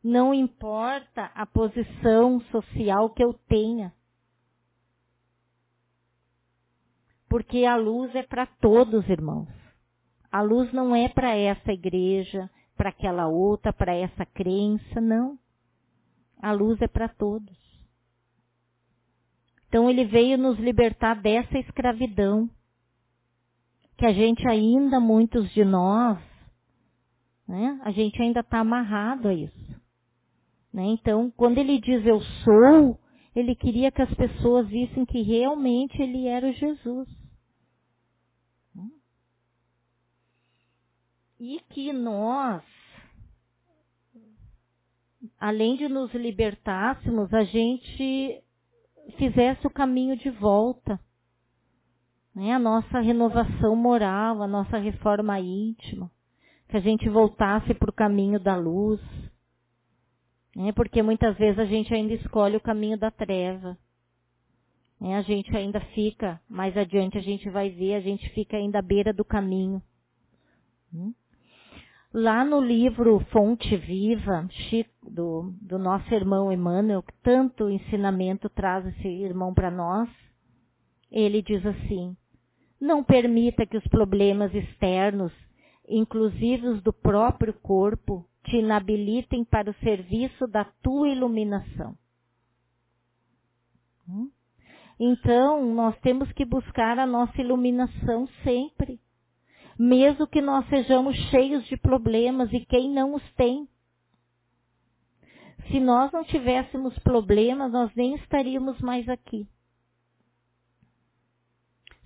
Não 0.03 0.35
importa 0.35 1.31
a 1.35 1.47
posição 1.47 2.41
social 2.51 3.11
que 3.11 3.23
eu 3.23 3.33
tenha. 3.49 3.93
Porque 7.29 7.65
a 7.65 7.77
luz 7.77 8.15
é 8.15 8.23
para 8.23 8.47
todos, 8.47 9.09
irmãos. 9.09 9.49
A 10.31 10.43
luz 10.43 10.73
não 10.73 10.95
é 10.95 11.09
para 11.09 11.35
essa 11.37 11.73
igreja, 11.73 12.51
para 12.77 12.91
aquela 12.91 13.27
outra, 13.27 13.73
para 13.73 13.95
essa 13.95 14.25
crença, 14.27 15.01
não. 15.01 15.39
A 16.41 16.53
luz 16.53 16.81
é 16.83 16.89
para 16.89 17.09
todos. 17.09 17.66
Então 19.77 19.91
ele 19.91 20.07
veio 20.07 20.39
nos 20.39 20.59
libertar 20.59 21.21
dessa 21.21 21.59
escravidão 21.59 22.49
que 23.99 24.07
a 24.07 24.13
gente 24.15 24.49
ainda, 24.49 24.99
muitos 24.99 25.53
de 25.53 25.67
nós, 25.67 26.19
né, 27.47 27.79
a 27.85 27.91
gente 27.91 28.19
ainda 28.23 28.41
está 28.41 28.61
amarrado 28.61 29.29
a 29.29 29.35
isso. 29.35 29.83
Né? 30.73 30.83
Então, 30.85 31.31
quando 31.37 31.59
ele 31.59 31.79
diz 31.79 32.07
eu 32.07 32.23
sou, 32.43 32.99
ele 33.35 33.55
queria 33.55 33.93
que 33.93 34.01
as 34.01 34.15
pessoas 34.15 34.67
vissem 34.67 35.05
que 35.05 35.21
realmente 35.21 36.01
ele 36.01 36.27
era 36.27 36.49
o 36.49 36.55
Jesus. 36.55 37.09
E 41.39 41.61
que 41.69 41.93
nós, 41.93 42.63
além 45.39 45.77
de 45.77 45.87
nos 45.87 46.15
libertássemos, 46.15 47.31
a 47.35 47.45
gente 47.45 48.43
fizesse 49.13 49.67
o 49.67 49.71
caminho 49.71 50.17
de 50.17 50.31
volta. 50.31 51.01
Né? 52.35 52.53
A 52.53 52.59
nossa 52.59 53.01
renovação 53.01 53.75
moral, 53.75 54.43
a 54.43 54.47
nossa 54.47 54.79
reforma 54.79 55.41
íntima. 55.41 56.11
Que 56.69 56.77
a 56.77 56.81
gente 56.81 57.09
voltasse 57.09 57.73
para 57.75 57.91
o 57.91 57.95
caminho 57.95 58.41
da 58.41 58.57
luz 58.57 59.01
né? 60.57 60.73
Porque 60.73 61.03
muitas 61.03 61.37
vezes 61.37 61.59
a 61.59 61.67
gente 61.67 61.93
ainda 61.93 62.15
escolhe 62.15 62.57
o 62.57 62.61
caminho 62.61 62.97
da 62.97 63.11
treva. 63.11 63.77
Né? 64.99 65.15
A 65.15 65.21
gente 65.21 65.55
ainda 65.55 65.79
fica, 65.95 66.41
mais 66.49 66.75
adiante 66.75 67.19
a 67.19 67.21
gente 67.21 67.51
vai 67.51 67.69
ver, 67.69 67.95
a 67.95 68.01
gente 68.01 68.27
fica 68.31 68.57
ainda 68.57 68.79
à 68.79 68.83
beira 68.83 69.13
do 69.13 69.23
caminho. 69.23 69.83
Hum? 70.95 71.13
Lá 72.19 72.43
no 72.47 72.63
livro 72.63 73.21
Fonte 73.31 73.77
Viva, 73.77 74.49
do, 75.03 75.53
do 75.61 75.79
nosso 75.79 76.15
irmão 76.15 76.51
Emmanuel, 76.51 77.03
que 77.03 77.13
tanto 77.23 77.69
ensinamento 77.69 78.49
traz 78.49 78.87
esse 78.87 79.07
irmão 79.07 79.53
para 79.53 79.71
nós, 79.71 80.09
ele 81.13 81.43
diz 81.43 81.63
assim, 81.67 82.17
não 82.81 83.05
permita 83.05 83.67
que 83.67 83.77
os 83.77 83.87
problemas 83.89 84.55
externos, 84.55 85.31
inclusive 85.87 86.67
os 86.69 86.83
do 86.83 86.91
próprio 86.91 87.53
corpo, 87.53 88.27
te 88.45 88.57
inabilitem 88.57 89.45
para 89.45 89.71
o 89.71 89.75
serviço 89.75 90.47
da 90.47 90.65
tua 90.65 91.11
iluminação. 91.11 91.95
Hum? 94.09 94.31
Então, 94.99 95.67
nós 95.75 95.95
temos 96.01 96.33
que 96.33 96.47
buscar 96.47 96.99
a 96.99 97.07
nossa 97.07 97.39
iluminação 97.39 98.27
sempre. 98.43 98.99
Mesmo 99.79 100.27
que 100.27 100.41
nós 100.41 100.67
sejamos 100.69 101.17
cheios 101.31 101.65
de 101.67 101.77
problemas 101.77 102.53
e 102.53 102.65
quem 102.65 102.91
não 102.91 103.15
os 103.15 103.33
tem. 103.35 103.69
Se 105.71 105.81
nós 105.81 106.13
não 106.13 106.25
tivéssemos 106.25 106.97
problemas, 107.01 107.73
nós 107.73 107.93
nem 107.95 108.15
estaríamos 108.17 108.81
mais 108.81 109.09
aqui. 109.09 109.47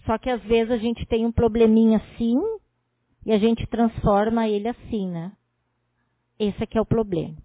Só 0.07 0.17
que 0.19 0.31
às 0.31 0.43
vezes 0.43 0.73
a 0.73 0.79
gente 0.79 1.07
tem 1.07 1.27
um 1.27 1.33
probleminha 1.33 1.99
assim 1.99 2.39
e 3.25 3.33
a 3.33 3.39
gente 3.39 3.67
transforma 3.67 4.49
ele 4.49 4.69
assim, 4.69 5.09
né? 5.09 5.33
Esse 6.39 6.63
é 6.63 6.67
que 6.67 6.79
é 6.79 6.81
o 6.81 6.87
problema. 6.87 7.37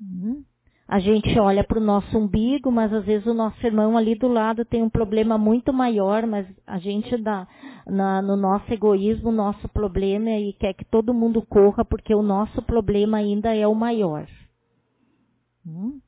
Uhum. 0.00 0.44
A 0.86 0.98
gente 0.98 1.38
olha 1.40 1.64
para 1.64 1.78
o 1.78 1.82
nosso 1.82 2.18
umbigo, 2.18 2.70
mas 2.70 2.92
às 2.92 3.06
vezes 3.06 3.26
o 3.26 3.32
nosso 3.32 3.64
irmão 3.66 3.96
ali 3.96 4.14
do 4.14 4.28
lado 4.28 4.62
tem 4.64 4.82
um 4.82 4.90
problema 4.90 5.38
muito 5.38 5.72
maior, 5.72 6.26
mas 6.26 6.46
a 6.66 6.78
gente 6.78 7.16
dá 7.16 7.48
na, 7.86 8.22
no 8.22 8.36
nosso 8.36 8.72
egoísmo, 8.72 9.30
o 9.30 9.32
nosso 9.32 9.68
problema 9.68 10.30
e 10.30 10.52
quer 10.52 10.74
que 10.74 10.84
todo 10.84 11.14
mundo 11.14 11.42
corra 11.42 11.84
porque 11.84 12.14
o 12.14 12.22
nosso 12.22 12.62
problema 12.62 13.18
ainda 13.18 13.54
é 13.54 13.66
o 13.66 13.74
maior. 13.74 14.26
Hum? 15.66 16.00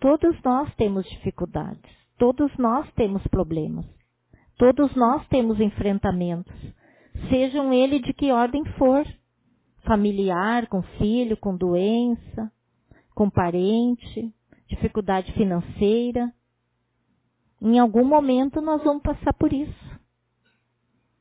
Todos 0.00 0.36
nós 0.42 0.74
temos 0.74 1.08
dificuldades, 1.08 1.90
todos 2.18 2.54
nós 2.58 2.90
temos 2.92 3.26
problemas, 3.28 3.86
todos 4.58 4.94
nós 4.94 5.26
temos 5.28 5.58
enfrentamentos, 5.60 6.54
sejam 7.30 7.72
ele 7.72 7.98
de 8.00 8.12
que 8.12 8.30
ordem 8.30 8.64
for, 8.76 9.06
familiar, 9.84 10.66
com 10.66 10.82
filho, 10.98 11.36
com 11.36 11.56
doença, 11.56 12.52
com 13.14 13.30
parente, 13.30 14.32
dificuldade 14.68 15.32
financeira. 15.32 16.32
Em 17.60 17.78
algum 17.78 18.04
momento 18.04 18.60
nós 18.60 18.82
vamos 18.82 19.02
passar 19.02 19.32
por 19.34 19.52
isso. 19.52 20.00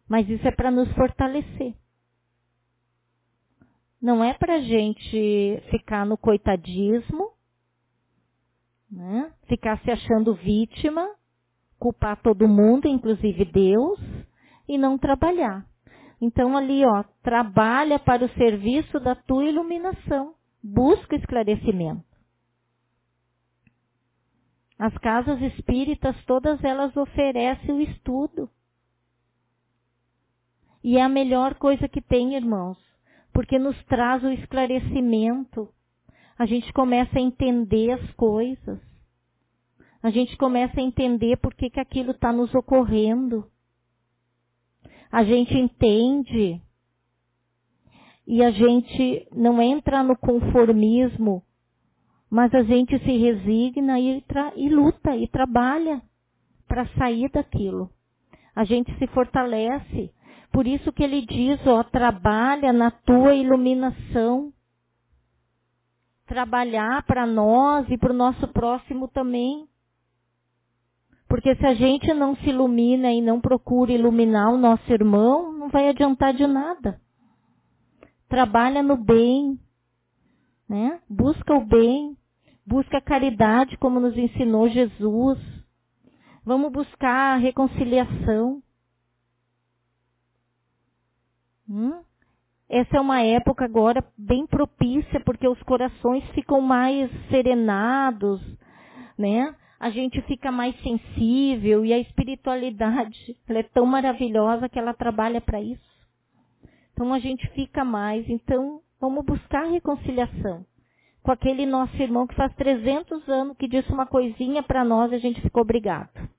Mas 0.08 0.30
isso 0.30 0.48
é 0.48 0.52
para 0.52 0.72
nos 0.72 0.92
fortalecer. 0.94 1.74
Não 4.02 4.24
é 4.24 4.34
para 4.34 4.56
a 4.56 4.62
gente 4.62 5.64
ficar 5.70 6.06
no 6.06 6.18
coitadismo, 6.18 7.32
né? 8.92 9.32
ficar 9.48 9.80
se 9.80 9.90
achando 9.90 10.36
vítima, 10.36 11.10
culpar 11.80 12.22
todo 12.22 12.48
mundo, 12.48 12.88
inclusive 12.88 13.46
Deus, 13.46 14.00
e 14.68 14.78
não 14.78 14.98
trabalhar. 14.98 15.66
Então 16.22 16.58
ali, 16.58 16.86
ó, 16.86 17.04
trabalha 17.22 17.98
para 17.98 18.26
o 18.26 18.34
serviço 18.34 19.00
da 19.00 19.16
tua 19.16 19.46
iluminação 19.46 20.36
busca 20.64 21.16
esclarecimento. 21.16 22.13
As 24.84 24.98
casas 24.98 25.42
espíritas, 25.42 26.14
todas 26.26 26.62
elas 26.62 26.94
oferecem 26.98 27.74
o 27.74 27.80
estudo. 27.80 28.50
E 30.84 30.98
é 30.98 31.02
a 31.02 31.08
melhor 31.08 31.56
coisa 31.56 31.88
que 31.88 32.02
tem, 32.02 32.36
irmãos, 32.36 32.78
porque 33.32 33.58
nos 33.58 33.82
traz 33.86 34.22
o 34.26 34.30
esclarecimento. 34.30 35.74
A 36.38 36.46
gente 36.46 36.74
começa 36.74 37.18
a 37.18 37.22
entender 37.22 37.92
as 37.92 38.12
coisas. 38.16 38.78
A 40.02 40.10
gente 40.10 40.36
começa 40.36 40.78
a 40.78 40.84
entender 40.84 41.38
por 41.38 41.54
que, 41.54 41.70
que 41.70 41.80
aquilo 41.80 42.12
está 42.12 42.34
nos 42.34 42.54
ocorrendo. 42.54 43.50
A 45.10 45.24
gente 45.24 45.58
entende 45.58 46.62
e 48.28 48.44
a 48.44 48.52
gente 48.52 49.30
não 49.32 49.62
entra 49.62 50.04
no 50.04 50.18
conformismo, 50.18 51.42
mas 52.34 52.52
a 52.56 52.64
gente 52.64 52.98
se 52.98 53.18
resigna 53.18 54.00
e, 54.00 54.24
e 54.56 54.70
luta 54.70 55.16
e 55.16 55.28
trabalha 55.28 56.02
para 56.68 56.88
sair 56.98 57.30
daquilo. 57.30 57.92
A 58.56 58.64
gente 58.64 58.92
se 58.98 59.06
fortalece. 59.06 60.12
Por 60.52 60.66
isso 60.66 60.92
que 60.92 61.04
ele 61.04 61.22
diz, 61.26 61.60
ó, 61.68 61.84
trabalha 61.84 62.74
na 62.74 62.90
tua 62.90 63.36
iluminação. 63.36 64.52
Trabalhar 66.26 67.04
para 67.06 67.28
nós 67.28 67.88
e 67.92 67.98
para 68.00 68.12
o 68.12 68.18
nosso 68.18 68.48
próximo 68.48 69.08
também. 69.08 69.68
Porque 71.28 71.56
se 71.56 71.66
a 71.68 71.76
gente 71.76 72.12
não 72.16 72.36
se 72.38 72.50
ilumina 72.50 73.12
e 73.12 73.22
não 73.22 73.40
procura 73.40 73.92
iluminar 73.92 74.52
o 74.52 74.58
nosso 74.58 74.92
irmão, 74.92 75.54
não 75.54 75.70
vai 75.70 75.90
adiantar 75.90 76.34
de 76.34 76.48
nada 76.48 77.00
trabalha 78.34 78.82
no 78.82 78.98
bem, 78.98 79.60
né? 80.68 81.00
busca 81.08 81.54
o 81.54 81.64
bem, 81.64 82.18
busca 82.66 82.98
a 82.98 83.02
caridade, 83.02 83.78
como 83.78 84.00
nos 84.00 84.18
ensinou 84.18 84.70
Jesus. 84.70 85.40
Vamos 86.46 86.72
buscar 86.72 87.36
a 87.36 87.38
reconciliação. 87.38 88.62
Hum? 91.70 92.02
Essa 92.70 92.98
é 92.98 93.00
uma 93.02 93.22
época 93.22 93.66
agora 93.66 94.04
bem 94.18 94.48
propícia, 94.48 95.20
porque 95.22 95.48
os 95.48 95.62
corações 95.64 96.24
ficam 96.32 96.60
mais 96.60 97.10
serenados, 97.30 98.42
né? 99.18 99.56
A 99.80 99.90
gente 99.90 100.22
fica 100.24 100.52
mais 100.52 100.76
sensível 100.82 101.86
e 101.86 101.94
a 101.94 102.00
espiritualidade 102.00 103.38
é 103.48 103.64
tão 103.64 103.86
maravilhosa 103.86 104.70
que 104.70 104.80
ela 104.80 104.94
trabalha 104.94 105.42
para 105.42 105.62
isso. 105.62 105.94
Então 106.94 107.14
a 107.14 107.20
gente 107.20 107.48
fica 107.50 107.84
mais. 107.84 108.28
Então 108.30 108.82
vamos 109.00 109.26
buscar 109.26 109.66
reconciliação 109.66 110.66
com 111.24 111.32
aquele 111.32 111.66
nosso 111.66 111.96
irmão 111.96 112.28
que 112.28 112.36
faz 112.36 112.54
300 112.56 113.28
anos 113.30 113.58
que 113.58 113.68
disse 113.68 113.90
uma 113.92 114.06
coisinha 114.06 114.62
para 114.62 114.84
nós 114.84 115.12
e 115.12 115.16
a 115.16 115.20
gente 115.20 115.42
ficou 115.42 115.62
obrigado. 115.62 116.30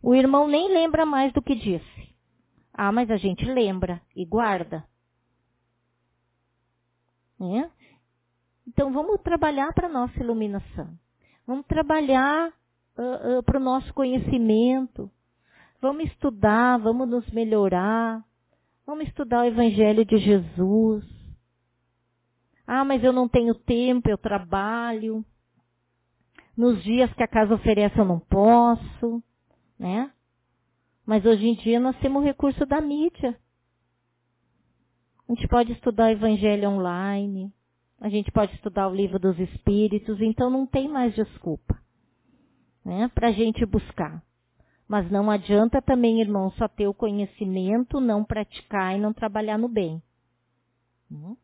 O 0.00 0.14
irmão 0.14 0.46
nem 0.46 0.72
lembra 0.72 1.04
mais 1.04 1.32
do 1.32 1.42
que 1.42 1.56
disse. 1.56 2.14
Ah, 2.72 2.92
mas 2.92 3.10
a 3.10 3.16
gente 3.16 3.44
lembra 3.44 4.00
e 4.14 4.24
guarda. 4.24 4.84
É? 7.40 7.68
Então 8.68 8.92
vamos 8.92 9.20
trabalhar 9.22 9.72
para 9.74 9.88
a 9.88 9.92
nossa 9.92 10.18
iluminação. 10.20 10.88
Vamos 11.44 11.66
trabalhar 11.66 12.48
uh, 12.96 13.38
uh, 13.38 13.42
para 13.42 13.58
o 13.58 13.62
nosso 13.62 13.92
conhecimento. 13.92 15.10
Vamos 15.80 16.04
estudar, 16.04 16.78
vamos 16.78 17.08
nos 17.08 17.28
melhorar. 17.30 18.24
Vamos 18.86 19.08
estudar 19.08 19.42
o 19.42 19.46
Evangelho 19.46 20.04
de 20.04 20.18
Jesus. 20.18 21.15
Ah, 22.66 22.84
mas 22.84 23.02
eu 23.04 23.12
não 23.12 23.28
tenho 23.28 23.54
tempo, 23.54 24.08
eu 24.08 24.18
trabalho. 24.18 25.24
Nos 26.56 26.82
dias 26.82 27.12
que 27.14 27.22
a 27.22 27.28
casa 27.28 27.54
oferece 27.54 27.98
eu 27.98 28.04
não 28.04 28.18
posso, 28.18 29.22
né? 29.78 30.10
Mas 31.04 31.24
hoje 31.24 31.46
em 31.46 31.54
dia 31.54 31.78
nós 31.78 31.96
temos 32.00 32.22
o 32.22 32.24
recurso 32.24 32.66
da 32.66 32.80
mídia. 32.80 33.38
A 35.28 35.32
gente 35.32 35.46
pode 35.48 35.72
estudar 35.72 36.06
o 36.06 36.10
Evangelho 36.10 36.70
online, 36.70 37.52
a 38.00 38.08
gente 38.08 38.30
pode 38.32 38.54
estudar 38.54 38.88
o 38.88 38.94
livro 38.94 39.18
dos 39.18 39.38
Espíritos, 39.38 40.20
então 40.20 40.48
não 40.50 40.66
tem 40.66 40.88
mais 40.88 41.14
desculpa 41.14 41.76
né, 42.86 43.10
para 43.12 43.28
a 43.28 43.32
gente 43.32 43.66
buscar. 43.66 44.22
Mas 44.86 45.10
não 45.10 45.28
adianta 45.28 45.82
também, 45.82 46.20
irmão, 46.20 46.52
só 46.52 46.68
ter 46.68 46.86
o 46.86 46.94
conhecimento, 46.94 48.00
não 48.00 48.24
praticar 48.24 48.96
e 48.96 49.00
não 49.00 49.12
trabalhar 49.12 49.58
no 49.58 49.68
bem. 49.68 50.00
Uhum. 51.10 51.36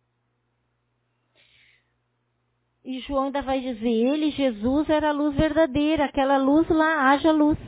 E 2.85 3.01
João 3.01 3.27
ainda 3.27 3.43
vai 3.43 3.61
dizer, 3.61 3.89
ele, 3.89 4.31
Jesus, 4.33 4.89
era 4.91 5.11
a 5.11 5.13
luz 5.13 5.37
verdadeira, 5.37 6.05
aquela 6.05 6.37
luz 6.37 6.69
lá, 6.69 7.11
haja 7.11 7.31
luz. 7.31 7.59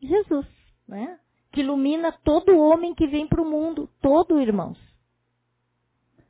Jesus, 0.00 0.46
né? 0.86 1.18
Que 1.50 1.60
ilumina 1.60 2.12
todo 2.12 2.58
homem 2.58 2.94
que 2.94 3.06
vem 3.06 3.26
para 3.26 3.40
o 3.40 3.48
mundo, 3.48 3.88
todo, 4.02 4.40
irmãos. 4.40 4.78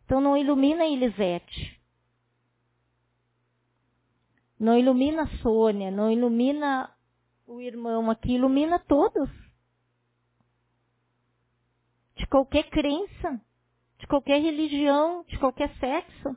Então 0.05 0.21
não 0.21 0.37
ilumina 0.37 0.85
Elisete. 0.85 1.81
Não 4.59 4.79
ilumina 4.79 5.27
Sônia, 5.43 5.91
não 5.91 6.11
ilumina 6.11 6.95
o 7.47 7.61
irmão 7.61 8.11
aqui 8.11 8.35
ilumina 8.35 8.79
todos. 8.79 9.29
De 12.17 12.27
qualquer 12.27 12.71
crença, 12.71 13.41
de 13.99 14.07
qualquer 14.07 14.41
religião, 14.41 15.25
de 15.27 15.39
qualquer 15.39 15.75
sexo, 15.79 16.37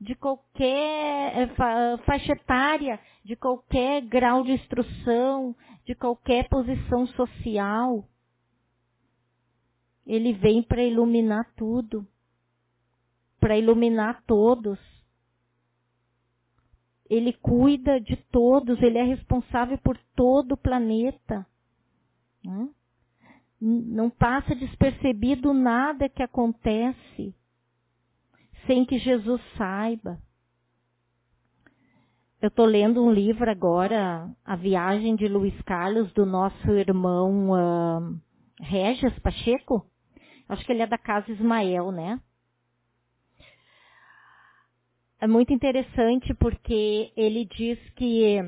de 0.00 0.14
qualquer 0.14 1.48
eh, 1.48 1.96
faixa 2.04 2.32
etária, 2.32 3.00
de 3.24 3.34
qualquer 3.34 4.02
grau 4.02 4.42
de 4.42 4.52
instrução, 4.52 5.54
de 5.84 5.94
qualquer 5.94 6.48
posição 6.48 7.06
social. 7.08 8.04
Ele 10.06 10.32
vem 10.34 10.62
para 10.62 10.82
iluminar 10.82 11.50
tudo, 11.56 12.06
para 13.40 13.58
iluminar 13.58 14.22
todos. 14.26 14.78
Ele 17.08 17.32
cuida 17.32 18.00
de 18.00 18.16
todos, 18.30 18.80
ele 18.82 18.98
é 18.98 19.04
responsável 19.04 19.78
por 19.78 19.96
todo 20.14 20.52
o 20.52 20.56
planeta. 20.56 21.46
Né? 22.44 22.68
Não 23.60 24.10
passa 24.10 24.54
despercebido 24.54 25.54
nada 25.54 26.08
que 26.08 26.22
acontece 26.22 27.34
sem 28.66 28.84
que 28.84 28.98
Jesus 28.98 29.40
saiba. 29.56 30.18
eu 32.40 32.48
estou 32.48 32.66
lendo 32.66 33.04
um 33.04 33.10
livro 33.12 33.50
agora, 33.50 34.30
A 34.44 34.56
Viagem 34.56 35.16
de 35.16 35.26
Luiz 35.26 35.60
Carlos, 35.62 36.12
do 36.12 36.26
nosso 36.26 36.70
irmão 36.70 37.50
uh, 37.50 38.20
Regis 38.60 39.18
Pacheco. 39.20 39.86
Acho 40.48 40.64
que 40.64 40.72
ele 40.72 40.82
é 40.82 40.86
da 40.86 40.98
Casa 40.98 41.30
Ismael, 41.32 41.90
né? 41.90 42.20
É 45.18 45.26
muito 45.26 45.52
interessante 45.52 46.34
porque 46.34 47.12
ele 47.16 47.46
diz 47.46 47.78
que 47.94 48.38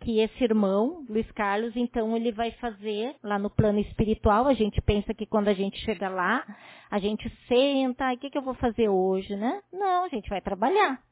que 0.00 0.18
esse 0.18 0.42
irmão, 0.42 1.04
Luiz 1.08 1.30
Carlos, 1.32 1.76
então 1.76 2.16
ele 2.16 2.32
vai 2.32 2.50
fazer 2.52 3.14
lá 3.22 3.38
no 3.38 3.50
plano 3.50 3.78
espiritual. 3.78 4.46
A 4.46 4.54
gente 4.54 4.80
pensa 4.80 5.12
que 5.14 5.26
quando 5.26 5.48
a 5.48 5.52
gente 5.52 5.78
chega 5.84 6.08
lá, 6.08 6.44
a 6.90 6.98
gente 6.98 7.30
senta, 7.46 8.12
o 8.12 8.18
que, 8.18 8.30
que 8.30 8.38
eu 8.38 8.42
vou 8.42 8.54
fazer 8.54 8.88
hoje, 8.88 9.36
né? 9.36 9.60
Não, 9.72 10.04
a 10.04 10.08
gente 10.08 10.28
vai 10.28 10.40
trabalhar. 10.40 11.02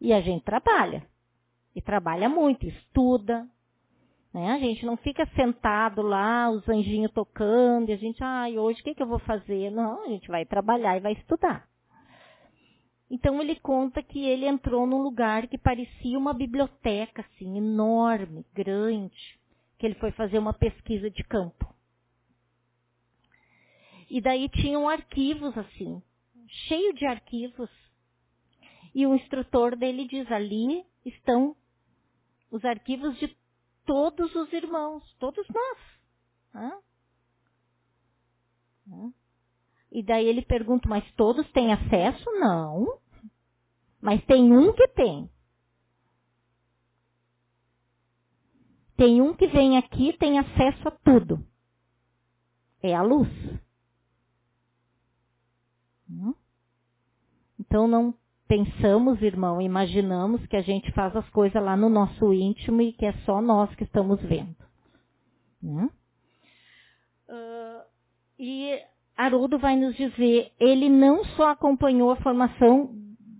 E 0.00 0.12
a 0.12 0.20
gente 0.20 0.44
trabalha. 0.44 1.06
E 1.74 1.80
trabalha 1.80 2.28
muito, 2.28 2.66
estuda. 2.66 3.46
Né? 4.32 4.52
A 4.52 4.58
gente 4.58 4.84
não 4.84 4.96
fica 4.96 5.26
sentado 5.34 6.02
lá, 6.02 6.50
os 6.50 6.68
anjinhos 6.68 7.12
tocando, 7.12 7.88
e 7.88 7.92
a 7.92 7.96
gente, 7.96 8.22
ai, 8.22 8.58
hoje 8.58 8.80
o 8.80 8.84
que, 8.84 8.94
que 8.94 9.02
eu 9.02 9.08
vou 9.08 9.18
fazer? 9.20 9.70
Não, 9.70 10.04
a 10.04 10.08
gente 10.08 10.28
vai 10.28 10.44
trabalhar 10.44 10.96
e 10.96 11.00
vai 11.00 11.12
estudar. 11.12 11.69
Então 13.10 13.42
ele 13.42 13.56
conta 13.56 14.02
que 14.02 14.24
ele 14.24 14.46
entrou 14.46 14.86
num 14.86 15.02
lugar 15.02 15.48
que 15.48 15.58
parecia 15.58 16.16
uma 16.16 16.32
biblioteca, 16.32 17.22
assim, 17.22 17.58
enorme, 17.58 18.46
grande, 18.54 19.40
que 19.76 19.84
ele 19.84 19.96
foi 19.96 20.12
fazer 20.12 20.38
uma 20.38 20.54
pesquisa 20.54 21.10
de 21.10 21.24
campo. 21.24 21.74
E 24.08 24.20
daí 24.20 24.48
tinham 24.48 24.88
arquivos 24.88 25.56
assim, 25.58 26.00
cheio 26.68 26.92
de 26.94 27.04
arquivos. 27.06 27.70
E 28.94 29.06
o 29.06 29.14
instrutor 29.14 29.76
dele 29.76 30.06
diz, 30.06 30.30
ali 30.30 30.84
estão 31.04 31.56
os 32.50 32.64
arquivos 32.64 33.16
de 33.18 33.36
todos 33.84 34.34
os 34.34 34.52
irmãos, 34.52 35.02
todos 35.18 35.46
nós. 35.48 35.78
Hã? 36.54 36.72
E 39.90 40.02
daí 40.02 40.26
ele 40.26 40.42
pergunta, 40.42 40.88
mas 40.88 41.04
todos 41.14 41.50
têm 41.52 41.72
acesso? 41.72 42.24
Não. 42.38 42.98
Mas 44.00 44.24
tem 44.24 44.52
um 44.52 44.72
que 44.72 44.86
tem. 44.88 45.28
Tem 48.96 49.20
um 49.20 49.34
que 49.34 49.46
vem 49.46 49.78
aqui 49.78 50.12
tem 50.18 50.38
acesso 50.38 50.88
a 50.88 50.90
tudo. 50.90 51.44
É 52.82 52.94
a 52.94 53.02
luz. 53.02 53.28
Hum? 56.08 56.34
Então 57.58 57.88
não 57.88 58.14
pensamos, 58.46 59.22
irmão, 59.22 59.60
imaginamos 59.60 60.44
que 60.46 60.56
a 60.56 60.62
gente 60.62 60.90
faz 60.92 61.14
as 61.14 61.28
coisas 61.30 61.62
lá 61.62 61.76
no 61.76 61.88
nosso 61.88 62.32
íntimo 62.32 62.82
e 62.82 62.92
que 62.92 63.06
é 63.06 63.12
só 63.24 63.40
nós 63.40 63.74
que 63.74 63.84
estamos 63.84 64.20
vendo. 64.22 64.56
Uh, 67.28 67.82
e 68.38 68.82
Haroldo 69.20 69.58
vai 69.58 69.76
nos 69.76 69.94
dizer, 69.96 70.50
ele 70.58 70.88
não 70.88 71.22
só 71.36 71.50
acompanhou 71.50 72.10
a 72.10 72.16
formação 72.16 72.90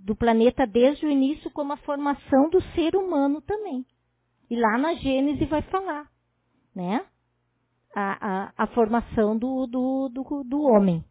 do 0.05 0.15
planeta 0.15 0.67
desde 0.67 1.07
o 1.07 1.11
início, 1.11 1.51
como 1.51 1.73
a 1.73 1.79
formação 1.79 2.51
do 2.51 2.61
ser 2.75 2.95
humano 2.95 3.41
também. 3.41 3.87
E 4.51 4.57
lá 4.57 4.77
na 4.77 4.93
Gênese 4.95 5.47
vai 5.47 5.63
falar, 5.63 6.07
né? 6.75 7.07
A, 7.95 8.19
a, 8.21 8.53
a 8.59 8.67
formação 8.69 9.39
do, 9.39 9.67
do, 9.67 10.09
do, 10.11 10.45
do 10.45 10.63
homem. 10.63 11.03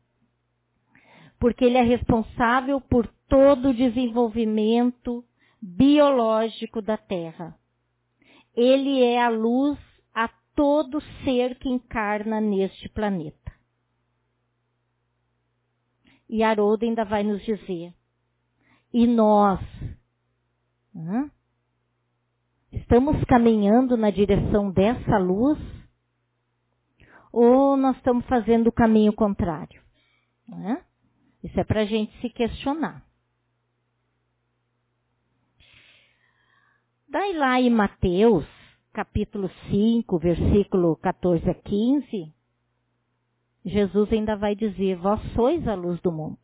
Porque 1.39 1.65
ele 1.65 1.77
é 1.77 1.83
responsável 1.83 2.79
por 2.79 3.07
todo 3.27 3.69
o 3.69 3.73
desenvolvimento 3.73 5.25
biológico 5.59 6.79
da 6.79 6.95
Terra. 6.95 7.55
Ele 8.55 9.01
é 9.01 9.19
a 9.19 9.29
luz 9.29 9.79
a 10.13 10.29
todo 10.55 11.01
ser 11.23 11.57
que 11.57 11.69
encarna 11.69 12.39
neste 12.39 12.87
planeta. 12.89 13.58
E 16.29 16.43
Haroldo 16.43 16.85
ainda 16.85 17.03
vai 17.03 17.23
nos 17.23 17.43
dizer, 17.43 17.91
e 18.93 19.07
nós 19.07 19.59
estamos 22.71 23.23
caminhando 23.25 23.97
na 23.97 24.11
direção 24.11 24.71
dessa 24.71 25.17
luz 25.17 25.59
ou 27.31 27.75
nós 27.75 27.97
estamos 27.97 28.25
fazendo 28.27 28.67
o 28.67 28.71
caminho 28.71 29.11
contrário? 29.13 29.81
Isso 31.43 31.59
é 31.59 31.63
para 31.63 31.81
a 31.81 31.85
gente 31.85 32.15
se 32.21 32.29
questionar. 32.29 33.03
Daí 37.07 37.33
lá 37.33 37.59
em 37.59 37.71
Mateus, 37.71 38.45
capítulo 38.93 39.49
5, 39.71 40.19
versículo 40.19 40.95
14 40.97 41.49
a 41.49 41.55
15, 41.55 42.33
Jesus 43.65 44.11
ainda 44.11 44.35
vai 44.35 44.55
dizer: 44.55 44.95
Vós 44.97 45.21
sois 45.33 45.67
a 45.67 45.75
luz 45.75 45.99
do 46.01 46.11
mundo. 46.11 46.39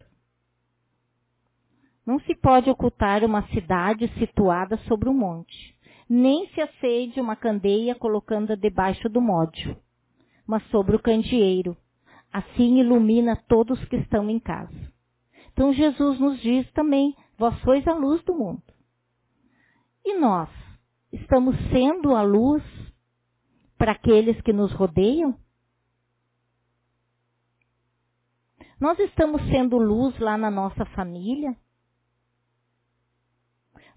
Não 2.06 2.20
se 2.20 2.36
pode 2.36 2.70
ocultar 2.70 3.24
uma 3.24 3.48
cidade 3.48 4.08
situada 4.20 4.78
sobre 4.88 5.10
um 5.10 5.14
monte, 5.14 5.76
nem 6.08 6.48
se 6.50 6.62
acende 6.62 7.20
uma 7.20 7.36
candeia 7.36 7.96
colocando-a 7.96 8.56
debaixo 8.56 9.10
do 9.10 9.20
módio, 9.20 9.76
mas 10.46 10.64
sobre 10.70 10.96
o 10.96 11.02
candeeiro. 11.02 11.76
Assim 12.32 12.80
ilumina 12.80 13.36
todos 13.48 13.84
que 13.86 13.96
estão 13.96 14.30
em 14.30 14.40
casa. 14.40 14.94
Então 15.54 15.74
Jesus 15.74 16.20
nos 16.20 16.40
diz 16.42 16.70
também: 16.74 17.16
Vós 17.38 17.58
sois 17.62 17.88
a 17.88 17.94
luz 17.94 18.22
do 18.24 18.36
mundo. 18.36 18.62
E 20.04 20.20
nós 20.20 20.50
estamos 21.12 21.56
sendo 21.72 22.14
a 22.14 22.22
luz 22.22 22.62
para 23.78 23.94
aqueles 23.94 24.40
que 24.42 24.54
nos 24.54 24.72
rodeiam? 24.74 25.36
Nós 28.80 29.00
estamos 29.00 29.42
sendo 29.50 29.78
luz 29.78 30.18
lá 30.20 30.38
na 30.38 30.52
nossa 30.52 30.86
família? 30.88 31.56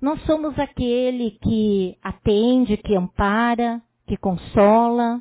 Nós 0.01 0.21
somos 0.27 0.57
aquele 0.59 1.33
que 1.33 1.99
atende, 2.03 2.77
que 2.77 2.95
ampara, 2.95 3.83
que 4.07 4.17
consola. 4.17 5.21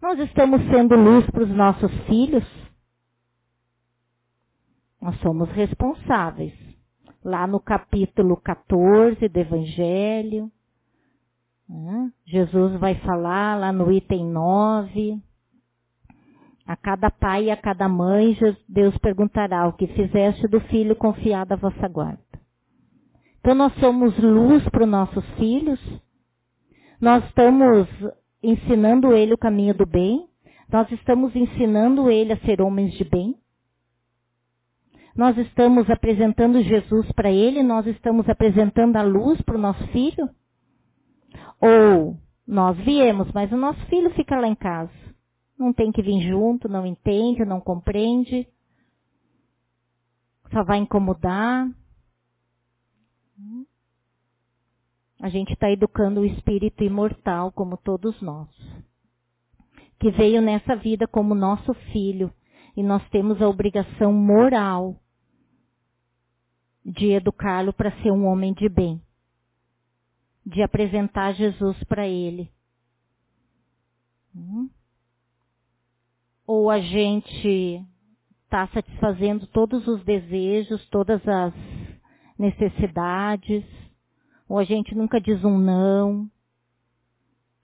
Nós 0.00 0.18
estamos 0.20 0.60
sendo 0.70 0.94
luz 0.94 1.28
para 1.30 1.44
os 1.44 1.50
nossos 1.50 1.90
filhos? 2.06 2.44
Nós 5.00 5.18
somos 5.20 5.48
responsáveis. 5.50 6.52
Lá 7.24 7.46
no 7.46 7.58
capítulo 7.58 8.36
14 8.36 9.26
do 9.26 9.38
Evangelho, 9.38 10.52
né, 11.68 12.12
Jesus 12.26 12.78
vai 12.78 12.94
falar 13.00 13.58
lá 13.58 13.72
no 13.72 13.90
item 13.90 14.26
9, 14.26 15.20
a 16.68 16.76
cada 16.76 17.10
pai 17.10 17.44
e 17.44 17.50
a 17.50 17.56
cada 17.56 17.88
mãe, 17.88 18.36
Deus 18.68 18.96
perguntará 18.98 19.66
o 19.66 19.72
que 19.72 19.86
fizeste 19.86 20.46
do 20.46 20.60
filho 20.60 20.94
confiado 20.94 21.52
à 21.52 21.56
vossa 21.56 21.88
guarda. 21.88 22.20
Então 23.40 23.54
nós 23.54 23.72
somos 23.80 24.16
luz 24.18 24.62
para 24.68 24.84
os 24.84 24.90
nossos 24.90 25.24
filhos, 25.38 25.80
nós 27.00 27.24
estamos 27.24 27.88
ensinando 28.42 29.14
ele 29.14 29.32
o 29.32 29.38
caminho 29.38 29.72
do 29.72 29.86
bem, 29.86 30.28
nós 30.70 30.92
estamos 30.92 31.34
ensinando 31.34 32.10
ele 32.10 32.34
a 32.34 32.40
ser 32.40 32.60
homens 32.60 32.92
de 32.92 33.04
bem, 33.04 33.34
nós 35.16 35.38
estamos 35.38 35.88
apresentando 35.88 36.60
Jesus 36.60 37.10
para 37.12 37.30
ele, 37.30 37.62
nós 37.62 37.86
estamos 37.86 38.28
apresentando 38.28 38.94
a 38.96 39.02
luz 39.02 39.40
para 39.40 39.56
o 39.56 39.60
nosso 39.60 39.86
filho, 39.86 40.28
ou 41.62 42.14
nós 42.46 42.76
viemos, 42.76 43.32
mas 43.32 43.50
o 43.50 43.56
nosso 43.56 43.80
filho 43.86 44.10
fica 44.10 44.38
lá 44.38 44.46
em 44.46 44.54
casa 44.54 45.08
não 45.58 45.72
tem 45.72 45.90
que 45.90 46.00
vir 46.00 46.20
junto, 46.22 46.68
não 46.68 46.86
entende, 46.86 47.44
não 47.44 47.60
compreende, 47.60 48.46
só 50.52 50.62
vai 50.62 50.78
incomodar. 50.78 51.68
A 55.20 55.28
gente 55.28 55.52
está 55.52 55.68
educando 55.70 56.20
o 56.20 56.24
espírito 56.24 56.84
imortal, 56.84 57.50
como 57.50 57.76
todos 57.76 58.20
nós, 58.22 58.48
que 59.98 60.12
veio 60.12 60.40
nessa 60.40 60.76
vida 60.76 61.08
como 61.08 61.34
nosso 61.34 61.74
filho, 61.92 62.32
e 62.76 62.82
nós 62.82 63.06
temos 63.10 63.42
a 63.42 63.48
obrigação 63.48 64.12
moral 64.12 64.96
de 66.84 67.10
educá-lo 67.10 67.72
para 67.72 67.90
ser 68.00 68.12
um 68.12 68.26
homem 68.26 68.54
de 68.54 68.68
bem, 68.68 69.02
de 70.46 70.62
apresentar 70.62 71.32
Jesus 71.32 71.82
para 71.84 72.06
ele. 72.06 72.50
Hum? 74.34 74.70
Ou 76.48 76.70
a 76.70 76.80
gente 76.80 77.84
está 78.44 78.66
satisfazendo 78.68 79.46
todos 79.48 79.86
os 79.86 80.02
desejos, 80.02 80.88
todas 80.88 81.20
as 81.28 81.52
necessidades, 82.38 83.62
ou 84.48 84.58
a 84.58 84.64
gente 84.64 84.94
nunca 84.94 85.20
diz 85.20 85.44
um 85.44 85.58
não, 85.58 86.26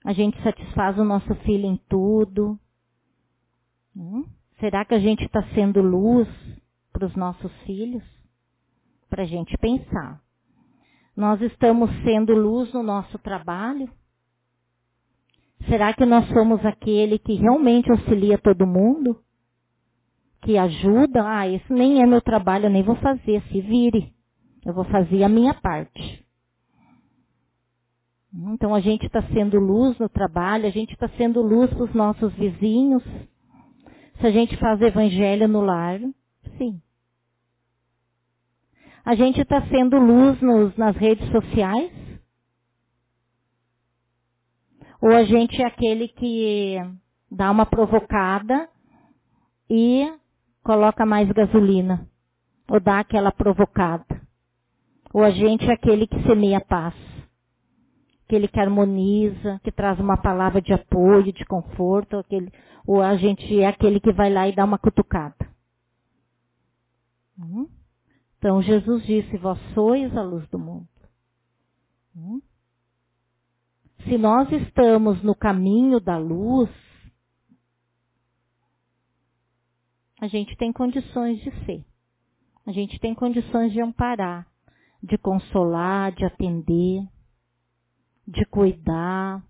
a 0.03 0.13
gente 0.13 0.39
satisfaz 0.43 0.99
o 0.99 1.03
nosso 1.03 1.33
filho 1.37 1.65
em 1.65 1.77
tudo. 1.89 2.59
Hum? 3.97 4.23
Será 4.59 4.85
que 4.85 4.93
a 4.93 4.99
gente 4.99 5.25
está 5.25 5.41
sendo 5.55 5.81
luz 5.81 6.27
para 6.93 7.07
os 7.07 7.15
nossos 7.15 7.51
filhos? 7.63 8.03
Para 9.09 9.23
a 9.23 9.25
gente 9.25 9.57
pensar. 9.57 10.21
Nós 11.17 11.41
estamos 11.41 11.89
sendo 12.03 12.35
luz 12.35 12.71
no 12.71 12.83
nosso 12.83 13.17
trabalho? 13.17 13.89
Será 15.67 15.93
que 15.93 16.05
nós 16.05 16.27
somos 16.29 16.63
aquele 16.65 17.17
que 17.17 17.33
realmente 17.33 17.89
auxilia 17.89 18.37
todo 18.37 18.67
mundo? 18.67 19.19
Que 20.41 20.57
ajuda? 20.57 21.23
Ah, 21.25 21.47
esse 21.47 21.71
nem 21.73 22.01
é 22.01 22.05
meu 22.05 22.21
trabalho, 22.21 22.65
eu 22.65 22.69
nem 22.69 22.83
vou 22.83 22.95
fazer, 22.97 23.41
se 23.51 23.61
vire. 23.61 24.13
Eu 24.65 24.73
vou 24.73 24.83
fazer 24.85 25.23
a 25.23 25.29
minha 25.29 25.53
parte. 25.53 26.25
Então 28.53 28.75
a 28.75 28.81
gente 28.81 29.05
está 29.05 29.23
sendo 29.29 29.59
luz 29.59 29.97
no 29.97 30.09
trabalho, 30.09 30.67
a 30.67 30.69
gente 30.69 30.91
está 30.93 31.07
sendo 31.09 31.41
luz 31.41 31.73
para 31.73 31.83
os 31.83 31.93
nossos 31.93 32.33
vizinhos. 32.33 33.03
Se 34.19 34.27
a 34.27 34.31
gente 34.31 34.57
faz 34.57 34.81
evangelho 34.81 35.47
no 35.47 35.61
lar, 35.61 35.99
sim. 36.57 36.81
A 39.05 39.15
gente 39.15 39.39
está 39.39 39.61
sendo 39.67 39.97
luz 39.97 40.41
nos, 40.41 40.75
nas 40.75 40.95
redes 40.97 41.29
sociais? 41.31 42.04
Ou 45.01 45.11
a 45.11 45.23
gente 45.23 45.61
é 45.61 45.65
aquele 45.65 46.07
que 46.07 46.77
dá 47.29 47.51
uma 47.51 47.65
provocada 47.65 48.69
e 49.69 50.11
coloca 50.63 51.05
mais 51.05 51.29
gasolina? 51.31 52.07
Ou 52.69 52.79
dá 52.79 52.99
aquela 52.99 53.31
provocada? 53.31 54.05
Ou 55.13 55.23
a 55.23 55.31
gente 55.31 55.69
é 55.69 55.73
aquele 55.73 56.07
que 56.07 56.21
semeia 56.23 56.59
paz? 56.59 56.93
Aquele 58.25 58.47
que 58.47 58.59
harmoniza, 58.59 59.59
que 59.63 59.71
traz 59.71 59.99
uma 59.99 60.17
palavra 60.17 60.61
de 60.61 60.73
apoio, 60.73 61.31
de 61.31 61.45
conforto, 61.45 62.17
aquele, 62.17 62.51
ou 62.85 63.01
a 63.01 63.15
gente 63.15 63.59
é 63.59 63.67
aquele 63.67 63.99
que 63.99 64.11
vai 64.11 64.31
lá 64.33 64.47
e 64.47 64.55
dá 64.55 64.65
uma 64.65 64.79
cutucada? 64.79 65.35
Hum? 67.37 67.69
Então 68.37 68.61
Jesus 68.61 69.05
disse, 69.05 69.37
vós 69.37 69.59
sois 69.73 70.15
a 70.17 70.23
luz 70.23 70.47
do 70.49 70.57
mundo. 70.57 70.87
Se 74.05 74.19
nós 74.19 74.51
estamos 74.51 75.23
no 75.23 75.33
caminho 75.33 75.99
da 75.99 76.15
luz, 76.15 76.69
a 80.21 80.27
gente 80.27 80.55
tem 80.57 80.71
condições 80.71 81.39
de 81.39 81.49
ser. 81.65 81.83
A 82.67 82.71
gente 82.71 82.99
tem 82.99 83.15
condições 83.15 83.73
de 83.73 83.81
amparar, 83.81 84.47
de 85.01 85.17
consolar, 85.17 86.11
de 86.11 86.23
atender, 86.23 87.03
de 88.27 88.45
cuidar. 88.45 89.43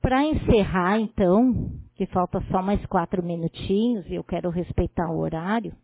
Para 0.00 0.24
encerrar, 0.24 0.98
então, 0.98 1.70
que 1.94 2.06
falta 2.06 2.40
só 2.50 2.60
mais 2.60 2.84
quatro 2.86 3.22
minutinhos 3.22 4.04
e 4.08 4.14
eu 4.14 4.24
quero 4.24 4.50
respeitar 4.50 5.08
o 5.12 5.18
horário, 5.18 5.76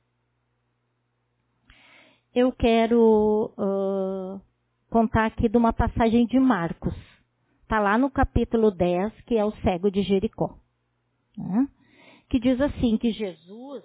eu 2.34 2.52
quero 2.52 3.52
uh, 3.58 4.40
contar 4.90 5.26
aqui 5.26 5.48
de 5.48 5.56
uma 5.56 5.72
passagem 5.72 6.26
de 6.26 6.38
Marcos. 6.38 6.94
Está 7.62 7.80
lá 7.80 7.98
no 7.98 8.10
capítulo 8.10 8.70
10, 8.70 9.12
que 9.22 9.36
é 9.36 9.44
o 9.44 9.52
cego 9.62 9.90
de 9.90 10.02
Jericó. 10.02 10.58
Né? 11.36 11.68
Que 12.28 12.38
diz 12.38 12.60
assim, 12.60 12.96
que 12.96 13.10
Jesus 13.12 13.84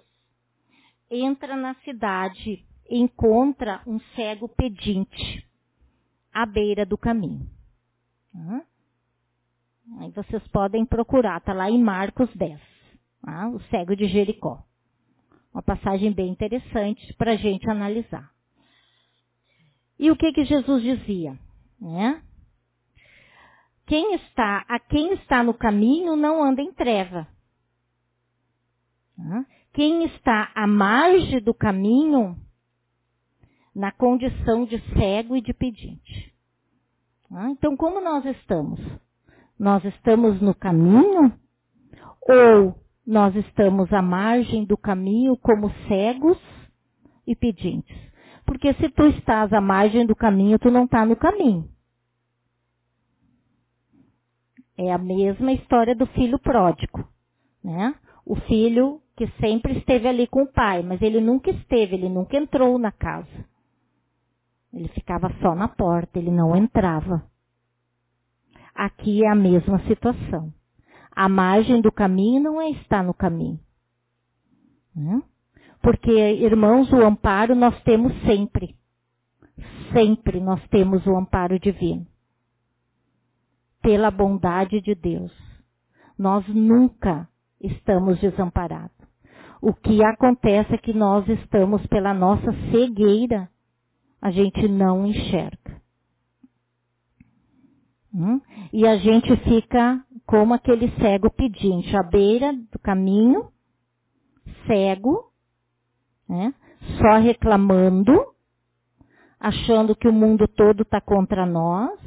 entra 1.10 1.56
na 1.56 1.74
cidade, 1.76 2.64
encontra 2.88 3.82
um 3.86 3.98
cego 4.14 4.48
pedinte 4.48 5.46
à 6.32 6.46
beira 6.46 6.84
do 6.84 6.98
caminho. 6.98 7.48
Né? 8.32 8.64
Aí 10.00 10.10
vocês 10.12 10.46
podem 10.48 10.84
procurar, 10.86 11.38
está 11.38 11.52
lá 11.52 11.70
em 11.70 11.80
Marcos 11.82 12.34
10, 12.34 12.60
tá? 13.22 13.48
o 13.48 13.60
cego 13.64 13.94
de 13.94 14.06
Jericó. 14.06 14.62
Uma 15.52 15.62
passagem 15.62 16.12
bem 16.12 16.30
interessante 16.30 17.12
para 17.14 17.32
a 17.32 17.36
gente 17.36 17.68
analisar. 17.70 18.33
E 20.04 20.10
o 20.10 20.16
que 20.16 20.34
que 20.34 20.44
Jesus 20.44 20.82
dizia? 20.82 21.34
Né? 21.80 22.22
Quem 23.86 24.14
está, 24.16 24.62
a 24.68 24.78
quem 24.78 25.14
está 25.14 25.42
no 25.42 25.54
caminho 25.54 26.14
não 26.14 26.44
anda 26.44 26.60
em 26.60 26.70
treva. 26.74 27.26
Quem 29.72 30.04
está 30.04 30.52
à 30.54 30.66
margem 30.66 31.40
do 31.40 31.54
caminho, 31.54 32.36
na 33.74 33.90
condição 33.92 34.66
de 34.66 34.78
cego 34.92 35.38
e 35.38 35.40
de 35.40 35.54
pedinte. 35.54 36.34
Então, 37.52 37.74
como 37.74 37.98
nós 37.98 38.26
estamos? 38.26 38.78
Nós 39.58 39.82
estamos 39.86 40.38
no 40.38 40.54
caminho 40.54 41.32
ou 42.28 42.78
nós 43.06 43.34
estamos 43.36 43.90
à 43.90 44.02
margem 44.02 44.66
do 44.66 44.76
caminho 44.76 45.34
como 45.38 45.72
cegos 45.88 46.38
e 47.26 47.34
pedintes? 47.34 48.13
Porque 48.44 48.74
se 48.74 48.88
tu 48.90 49.04
estás 49.06 49.52
à 49.52 49.60
margem 49.60 50.06
do 50.06 50.14
caminho, 50.14 50.58
tu 50.58 50.70
não 50.70 50.84
está 50.84 51.04
no 51.04 51.16
caminho. 51.16 51.68
É 54.76 54.92
a 54.92 54.98
mesma 54.98 55.52
história 55.52 55.94
do 55.94 56.06
filho 56.06 56.38
pródigo, 56.38 57.08
né? 57.62 57.94
O 58.26 58.34
filho 58.34 59.00
que 59.16 59.28
sempre 59.40 59.78
esteve 59.78 60.08
ali 60.08 60.26
com 60.26 60.42
o 60.42 60.52
pai, 60.52 60.82
mas 60.82 61.00
ele 61.00 61.20
nunca 61.20 61.50
esteve, 61.50 61.94
ele 61.94 62.08
nunca 62.08 62.36
entrou 62.36 62.78
na 62.78 62.90
casa. 62.90 63.44
Ele 64.72 64.88
ficava 64.88 65.32
só 65.40 65.54
na 65.54 65.68
porta, 65.68 66.18
ele 66.18 66.32
não 66.32 66.56
entrava. 66.56 67.24
Aqui 68.74 69.24
é 69.24 69.28
a 69.28 69.36
mesma 69.36 69.78
situação. 69.86 70.52
A 71.12 71.28
margem 71.28 71.80
do 71.80 71.92
caminho 71.92 72.42
não 72.42 72.60
é 72.60 72.70
estar 72.70 73.04
no 73.04 73.14
caminho. 73.14 73.60
Né? 74.94 75.22
Porque, 75.84 76.10
irmãos, 76.10 76.90
o 76.90 77.04
amparo 77.04 77.54
nós 77.54 77.78
temos 77.82 78.10
sempre. 78.22 78.74
Sempre 79.92 80.40
nós 80.40 80.66
temos 80.68 81.06
o 81.06 81.14
amparo 81.14 81.60
divino. 81.60 82.06
Pela 83.82 84.10
bondade 84.10 84.80
de 84.80 84.94
Deus. 84.94 85.30
Nós 86.18 86.42
nunca 86.48 87.28
estamos 87.60 88.18
desamparados. 88.18 88.96
O 89.60 89.74
que 89.74 90.02
acontece 90.02 90.72
é 90.72 90.78
que 90.78 90.94
nós 90.94 91.28
estamos 91.28 91.86
pela 91.88 92.14
nossa 92.14 92.50
cegueira. 92.70 93.50
A 94.22 94.30
gente 94.30 94.66
não 94.66 95.06
enxerga. 95.06 95.82
Hum? 98.14 98.40
E 98.72 98.86
a 98.86 98.96
gente 98.96 99.36
fica 99.44 100.02
como 100.24 100.54
aquele 100.54 100.90
cego 100.92 101.30
pedinte, 101.30 101.94
à 101.94 102.02
beira 102.02 102.54
do 102.54 102.78
caminho, 102.78 103.50
cego, 104.66 105.33
né? 106.28 106.54
só 106.98 107.18
reclamando, 107.18 108.12
achando 109.38 109.96
que 109.96 110.08
o 110.08 110.12
mundo 110.12 110.46
todo 110.46 110.82
está 110.82 111.00
contra 111.00 111.46
nós. 111.46 111.98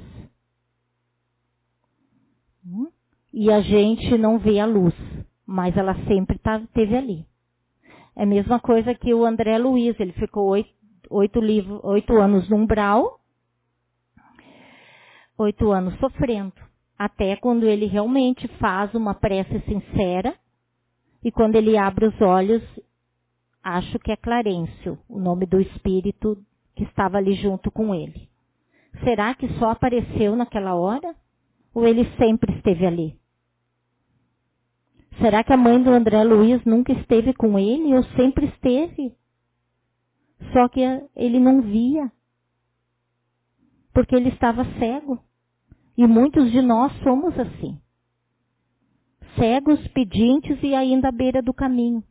Hum? 2.66 2.90
E 3.34 3.52
a 3.52 3.62
gente 3.62 4.18
não 4.18 4.40
vê 4.40 4.60
a 4.60 4.66
luz, 4.66 4.94
mas 5.46 5.76
ela 5.78 5.96
sempre 6.06 6.38
tá, 6.40 6.62
teve 6.74 6.96
ali. 6.96 7.26
É 8.16 8.24
a 8.24 8.26
mesma 8.26 8.60
coisa 8.60 8.96
que 8.96 9.14
o 9.14 9.26
André 9.26 9.58
Luiz, 9.58 10.00
ele 10.00 10.14
ficou 10.14 10.48
oito, 10.48 10.70
oito, 11.10 11.40
livro, 11.40 11.80
oito 11.84 12.18
anos 12.18 12.50
no 12.50 12.56
umbral, 12.56 13.20
oito 15.38 15.72
anos 15.72 15.98
sofrendo. 16.00 16.54
Até 16.98 17.36
quando 17.36 17.66
ele 17.68 17.86
realmente 17.86 18.48
faz 18.60 18.94
uma 18.96 19.14
prece 19.14 19.60
sincera 19.62 20.36
e 21.24 21.32
quando 21.32 21.56
ele 21.56 21.78
abre 21.78 22.08
os 22.08 22.20
olhos, 22.22 22.64
acho 23.68 24.00
que 24.00 24.12
é 24.12 24.16
Clarencio, 24.16 24.98
o 25.10 25.20
nome 25.20 25.46
do 25.46 25.60
espírito 25.60 26.38
que 26.74 26.84
estava 26.84 27.18
ali 27.18 27.34
junto 27.34 27.70
com 27.70 27.94
ele. 27.94 28.30
Será 29.04 29.34
que 29.36 29.48
só 29.60 29.72
apareceu 29.72 30.36
naquela 30.36 30.76
hora? 30.76 31.14
Ou 31.74 31.86
ele 31.86 32.06
sempre 32.18 32.56
esteve 32.56 32.86
ali? 32.86 33.20
Será 35.20 35.44
que 35.44 35.52
a 35.52 35.58
mãe 35.58 35.82
do 35.82 35.90
André 35.90 36.24
Luiz 36.24 36.64
nunca 36.64 36.94
esteve 36.94 37.34
com 37.34 37.60
ele 37.60 37.94
ou 37.94 38.04
sempre 38.16 38.46
esteve? 38.46 39.16
Só 40.54 40.70
que 40.70 40.80
ele 41.16 41.40
não 41.40 41.62
via. 41.62 42.12
Porque 43.94 44.16
ele 44.16 44.30
estava 44.30 44.64
cego. 44.80 45.20
E 45.98 46.08
muitos 46.08 46.52
de 46.52 46.62
nós 46.62 46.94
somos 47.02 47.38
assim. 47.38 47.80
Cegos, 49.36 49.86
pedintes 49.90 50.58
e 50.64 50.74
ainda 50.74 51.10
à 51.10 51.12
beira 51.12 51.42
do 51.42 51.54
caminho. 51.54 52.04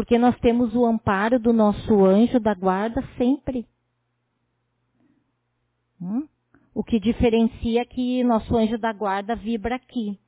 Porque 0.00 0.16
nós 0.16 0.34
temos 0.40 0.74
o 0.74 0.86
amparo 0.86 1.38
do 1.38 1.52
nosso 1.52 2.06
anjo 2.06 2.40
da 2.40 2.54
guarda 2.54 3.06
sempre. 3.18 3.68
Hum? 6.00 6.26
O 6.74 6.82
que 6.82 6.98
diferencia 6.98 7.82
é 7.82 7.84
que 7.84 8.24
nosso 8.24 8.56
anjo 8.56 8.78
da 8.78 8.94
guarda 8.94 9.36
vibra 9.36 9.76
aqui. 9.76 10.18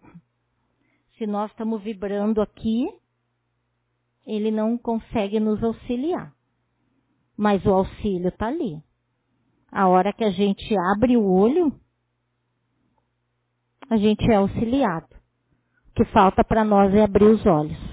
Se 1.16 1.26
nós 1.26 1.50
estamos 1.50 1.82
vibrando 1.82 2.42
aqui, 2.42 2.86
ele 4.26 4.50
não 4.50 4.76
consegue 4.76 5.40
nos 5.40 5.64
auxiliar. 5.64 6.34
Mas 7.34 7.64
o 7.64 7.70
auxílio 7.70 8.28
está 8.28 8.48
ali. 8.48 8.78
A 9.70 9.88
hora 9.88 10.12
que 10.12 10.22
a 10.22 10.30
gente 10.30 10.76
abre 10.92 11.16
o 11.16 11.24
olho, 11.24 11.74
a 13.88 13.96
gente 13.96 14.30
é 14.30 14.34
auxiliado. 14.34 15.16
O 15.88 15.94
que 15.94 16.04
falta 16.12 16.44
para 16.44 16.62
nós 16.62 16.92
é 16.92 17.02
abrir 17.02 17.24
os 17.24 17.46
olhos. 17.46 17.91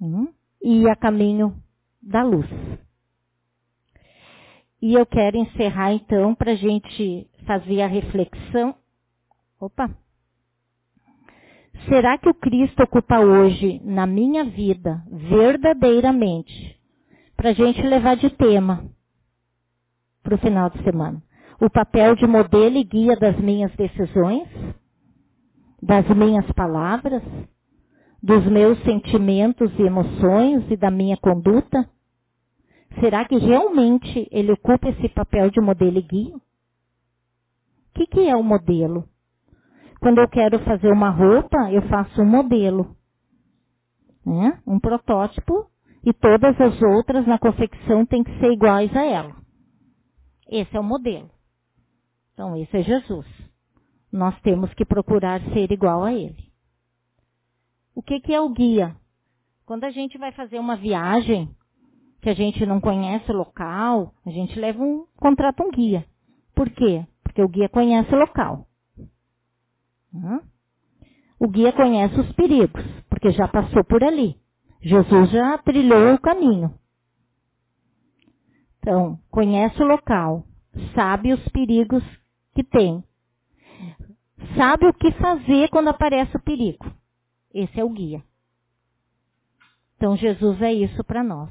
Hum, 0.00 0.28
e 0.62 0.88
a 0.88 0.96
caminho 0.96 1.54
da 2.02 2.22
luz. 2.22 2.48
E 4.80 4.94
eu 4.94 5.06
quero 5.06 5.36
encerrar 5.36 5.92
então 5.94 6.34
para 6.34 6.52
a 6.52 6.56
gente 6.56 7.26
fazer 7.46 7.80
a 7.80 7.86
reflexão. 7.86 8.74
Opa! 9.58 9.90
Será 11.88 12.16
que 12.18 12.28
o 12.28 12.34
Cristo 12.34 12.82
ocupa 12.82 13.18
hoje 13.18 13.80
na 13.84 14.06
minha 14.06 14.44
vida 14.44 15.02
verdadeiramente 15.10 16.78
para 17.36 17.50
a 17.50 17.52
gente 17.52 17.80
levar 17.82 18.16
de 18.16 18.30
tema 18.30 18.84
para 20.22 20.34
o 20.34 20.38
final 20.38 20.70
de 20.70 20.82
semana? 20.82 21.22
O 21.60 21.70
papel 21.70 22.14
de 22.16 22.26
modelo 22.26 22.76
e 22.76 22.84
guia 22.84 23.16
das 23.16 23.38
minhas 23.38 23.74
decisões, 23.76 24.48
das 25.82 26.08
minhas 26.08 26.50
palavras, 26.52 27.22
dos 28.24 28.42
meus 28.46 28.82
sentimentos 28.84 29.70
e 29.78 29.82
emoções 29.82 30.64
e 30.70 30.78
da 30.78 30.90
minha 30.90 31.14
conduta? 31.14 31.86
Será 32.98 33.26
que 33.26 33.36
realmente 33.36 34.26
ele 34.30 34.50
ocupa 34.50 34.88
esse 34.88 35.10
papel 35.10 35.50
de 35.50 35.60
modelo 35.60 35.98
e 35.98 36.02
guia? 36.02 36.34
O 36.34 36.40
que, 37.94 38.06
que 38.06 38.26
é 38.26 38.34
o 38.34 38.42
modelo? 38.42 39.06
Quando 40.00 40.22
eu 40.22 40.28
quero 40.28 40.58
fazer 40.60 40.90
uma 40.90 41.10
roupa, 41.10 41.70
eu 41.70 41.82
faço 41.82 42.22
um 42.22 42.24
modelo, 42.24 42.96
né? 44.24 44.58
um 44.66 44.80
protótipo, 44.80 45.66
e 46.02 46.12
todas 46.14 46.58
as 46.58 46.80
outras 46.80 47.26
na 47.26 47.38
confecção 47.38 48.06
têm 48.06 48.24
que 48.24 48.38
ser 48.38 48.52
iguais 48.52 48.94
a 48.96 49.04
ela. 49.04 49.36
Esse 50.48 50.74
é 50.74 50.80
o 50.80 50.84
modelo. 50.84 51.28
Então, 52.32 52.56
esse 52.56 52.74
é 52.74 52.82
Jesus. 52.82 53.26
Nós 54.10 54.38
temos 54.40 54.72
que 54.72 54.86
procurar 54.86 55.42
ser 55.52 55.70
igual 55.70 56.02
a 56.02 56.14
ele. 56.14 56.53
O 57.94 58.02
que, 58.02 58.20
que 58.20 58.34
é 58.34 58.40
o 58.40 58.48
guia? 58.48 58.96
Quando 59.64 59.84
a 59.84 59.90
gente 59.90 60.18
vai 60.18 60.32
fazer 60.32 60.58
uma 60.58 60.76
viagem, 60.76 61.48
que 62.20 62.28
a 62.30 62.34
gente 62.34 62.64
não 62.66 62.80
conhece 62.80 63.30
o 63.30 63.36
local, 63.36 64.14
a 64.24 64.30
gente 64.30 64.58
leva 64.58 64.82
um, 64.82 65.06
contrata 65.16 65.62
um 65.62 65.70
guia. 65.70 66.06
Por 66.54 66.70
quê? 66.70 67.06
Porque 67.22 67.42
o 67.42 67.48
guia 67.48 67.68
conhece 67.68 68.12
o 68.14 68.18
local. 68.18 68.66
O 71.38 71.48
guia 71.48 71.72
conhece 71.72 72.18
os 72.18 72.32
perigos, 72.32 72.84
porque 73.08 73.30
já 73.30 73.48
passou 73.48 73.84
por 73.84 74.02
ali. 74.02 74.36
Jesus 74.80 75.30
já 75.30 75.58
trilhou 75.58 76.14
o 76.14 76.20
caminho. 76.20 76.74
Então, 78.78 79.18
conhece 79.30 79.82
o 79.82 79.86
local, 79.86 80.44
sabe 80.94 81.32
os 81.32 81.48
perigos 81.48 82.02
que 82.54 82.62
tem. 82.62 83.02
Sabe 84.56 84.86
o 84.86 84.94
que 84.94 85.10
fazer 85.12 85.68
quando 85.70 85.88
aparece 85.88 86.36
o 86.36 86.42
perigo. 86.42 86.84
Esse 87.54 87.78
é 87.78 87.84
o 87.84 87.90
guia. 87.90 88.20
Então, 89.96 90.16
Jesus 90.16 90.60
é 90.60 90.72
isso 90.72 91.04
para 91.04 91.22
nós. 91.22 91.50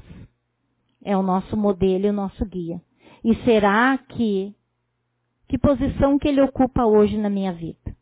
É 1.02 1.16
o 1.16 1.22
nosso 1.22 1.56
modelo 1.56 2.06
e 2.06 2.10
o 2.10 2.12
nosso 2.12 2.44
guia. 2.44 2.80
E 3.24 3.34
será 3.44 3.96
que, 3.96 4.54
que 5.48 5.56
posição 5.56 6.18
que 6.18 6.28
ele 6.28 6.42
ocupa 6.42 6.84
hoje 6.84 7.16
na 7.16 7.30
minha 7.30 7.52
vida? 7.54 7.96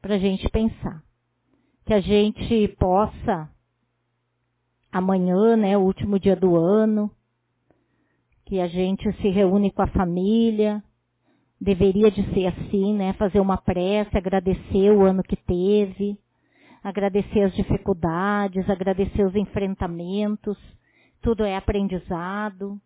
Para 0.00 0.14
a 0.14 0.18
gente 0.18 0.48
pensar. 0.48 1.04
Que 1.84 1.92
a 1.92 2.00
gente 2.00 2.68
possa, 2.78 3.50
amanhã, 4.90 5.56
né, 5.56 5.76
o 5.76 5.82
último 5.82 6.18
dia 6.18 6.34
do 6.34 6.56
ano, 6.56 7.10
que 8.46 8.60
a 8.60 8.66
gente 8.66 9.12
se 9.20 9.28
reúne 9.28 9.70
com 9.70 9.82
a 9.82 9.86
família, 9.88 10.82
deveria 11.60 12.10
de 12.10 12.22
ser 12.32 12.46
assim, 12.46 12.94
né, 12.94 13.12
fazer 13.14 13.40
uma 13.40 13.58
prece, 13.58 14.16
agradecer 14.16 14.90
o 14.90 15.02
ano 15.02 15.22
que 15.22 15.36
teve, 15.36 16.18
agradecer 16.82 17.42
as 17.42 17.54
dificuldades, 17.54 18.68
agradecer 18.68 19.22
os 19.24 19.34
enfrentamentos, 19.36 20.58
tudo 21.20 21.44
é 21.44 21.56
aprendizado. 21.56 22.80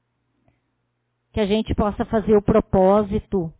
Que 1.32 1.40
a 1.40 1.46
gente 1.46 1.74
possa 1.74 2.04
fazer 2.04 2.36
o 2.36 2.42
propósito, 2.42 3.52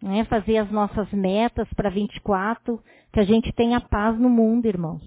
né? 0.00 0.24
fazer 0.26 0.58
as 0.58 0.70
nossas 0.70 1.10
metas 1.12 1.68
para 1.74 1.90
24, 1.90 2.82
que 3.12 3.20
a 3.20 3.24
gente 3.24 3.52
tenha 3.52 3.80
paz 3.80 4.18
no 4.18 4.28
mundo, 4.28 4.66
irmãos. 4.66 5.02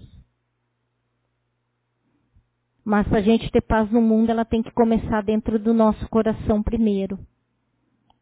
Mas 2.84 3.06
para 3.08 3.18
a 3.18 3.22
gente 3.22 3.50
ter 3.50 3.60
paz 3.60 3.90
no 3.90 4.00
mundo, 4.00 4.30
ela 4.30 4.44
tem 4.44 4.62
que 4.62 4.70
começar 4.72 5.22
dentro 5.22 5.58
do 5.58 5.72
nosso 5.72 6.08
coração 6.08 6.62
primeiro. 6.62 7.18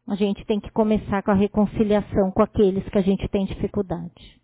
A 0.07 0.15
gente 0.15 0.45
tem 0.45 0.59
que 0.59 0.71
começar 0.71 1.21
com 1.23 1.31
a 1.31 1.35
reconciliação 1.35 2.31
com 2.31 2.41
aqueles 2.41 2.87
que 2.89 2.97
a 2.97 3.01
gente 3.01 3.27
tem 3.29 3.45
dificuldade. 3.45 4.39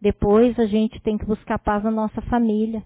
Depois 0.00 0.58
a 0.58 0.66
gente 0.66 1.00
tem 1.00 1.18
que 1.18 1.24
buscar 1.24 1.58
paz 1.58 1.82
na 1.82 1.90
nossa 1.90 2.20
família. 2.22 2.82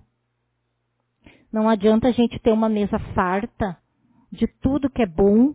Não 1.52 1.68
adianta 1.68 2.08
a 2.08 2.12
gente 2.12 2.38
ter 2.38 2.52
uma 2.52 2.68
mesa 2.68 2.98
farta 3.14 3.76
de 4.30 4.46
tudo 4.46 4.88
que 4.88 5.02
é 5.02 5.06
bom 5.06 5.54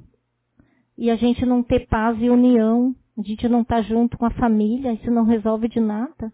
e 0.97 1.09
a 1.09 1.15
gente 1.15 1.45
não 1.45 1.63
ter 1.63 1.87
paz 1.87 2.17
e 2.21 2.29
união, 2.29 2.95
a 3.17 3.21
gente 3.21 3.47
não 3.49 3.61
estar 3.61 3.77
tá 3.77 3.81
junto 3.81 4.17
com 4.17 4.25
a 4.25 4.31
família, 4.31 4.93
isso 4.93 5.09
não 5.09 5.23
resolve 5.23 5.67
de 5.67 5.79
nada. 5.79 6.31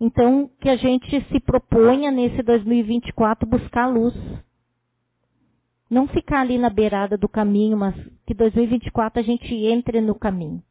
Então, 0.00 0.48
que 0.60 0.68
a 0.68 0.76
gente 0.76 1.20
se 1.26 1.40
proponha 1.40 2.10
nesse 2.10 2.42
2024 2.42 3.48
buscar 3.48 3.86
luz. 3.86 4.14
Não 5.90 6.06
ficar 6.06 6.40
ali 6.40 6.56
na 6.56 6.70
beirada 6.70 7.18
do 7.18 7.28
caminho, 7.28 7.76
mas 7.76 7.94
que 8.24 8.32
2024 8.32 9.20
a 9.20 9.22
gente 9.22 9.52
entre 9.52 10.00
no 10.00 10.14
caminho. 10.14 10.62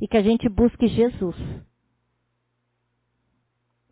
E 0.00 0.06
que 0.06 0.16
a 0.16 0.22
gente 0.22 0.48
busque 0.48 0.86
Jesus. 0.86 1.36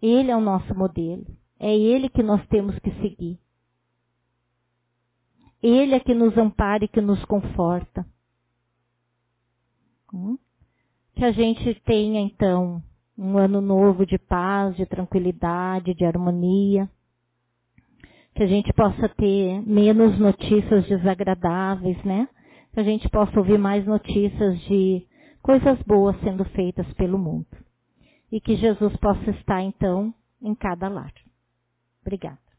Ele 0.02 0.30
é 0.30 0.36
o 0.36 0.40
nosso 0.40 0.74
modelo. 0.74 1.26
É 1.58 1.76
Ele 1.76 2.08
que 2.08 2.22
nós 2.22 2.44
temos 2.48 2.78
que 2.78 2.90
seguir. 3.02 3.38
Ele 5.62 5.94
é 5.94 6.00
que 6.00 6.14
nos 6.14 6.36
ampara 6.38 6.84
e 6.84 6.88
que 6.88 7.00
nos 7.00 7.22
conforta. 7.26 8.06
Hum? 10.12 10.38
Que 11.14 11.24
a 11.24 11.32
gente 11.32 11.74
tenha, 11.84 12.20
então, 12.20 12.82
um 13.16 13.36
ano 13.36 13.60
novo 13.60 14.06
de 14.06 14.18
paz, 14.18 14.74
de 14.76 14.86
tranquilidade, 14.86 15.94
de 15.94 16.04
harmonia. 16.04 16.88
Que 18.34 18.44
a 18.44 18.46
gente 18.46 18.72
possa 18.72 19.08
ter 19.10 19.60
menos 19.66 20.18
notícias 20.18 20.86
desagradáveis, 20.86 22.02
né? 22.04 22.26
Que 22.72 22.80
a 22.80 22.84
gente 22.84 23.06
possa 23.10 23.38
ouvir 23.38 23.58
mais 23.58 23.84
notícias 23.84 24.58
de 24.60 25.06
coisas 25.42 25.78
boas 25.82 26.18
sendo 26.20 26.44
feitas 26.46 26.90
pelo 26.94 27.18
mundo. 27.18 27.46
E 28.30 28.40
que 28.40 28.56
Jesus 28.56 28.96
possa 28.96 29.30
estar, 29.30 29.62
então, 29.62 30.14
em 30.40 30.54
cada 30.54 30.88
lar. 30.88 31.12
Obrigada. 32.02 32.49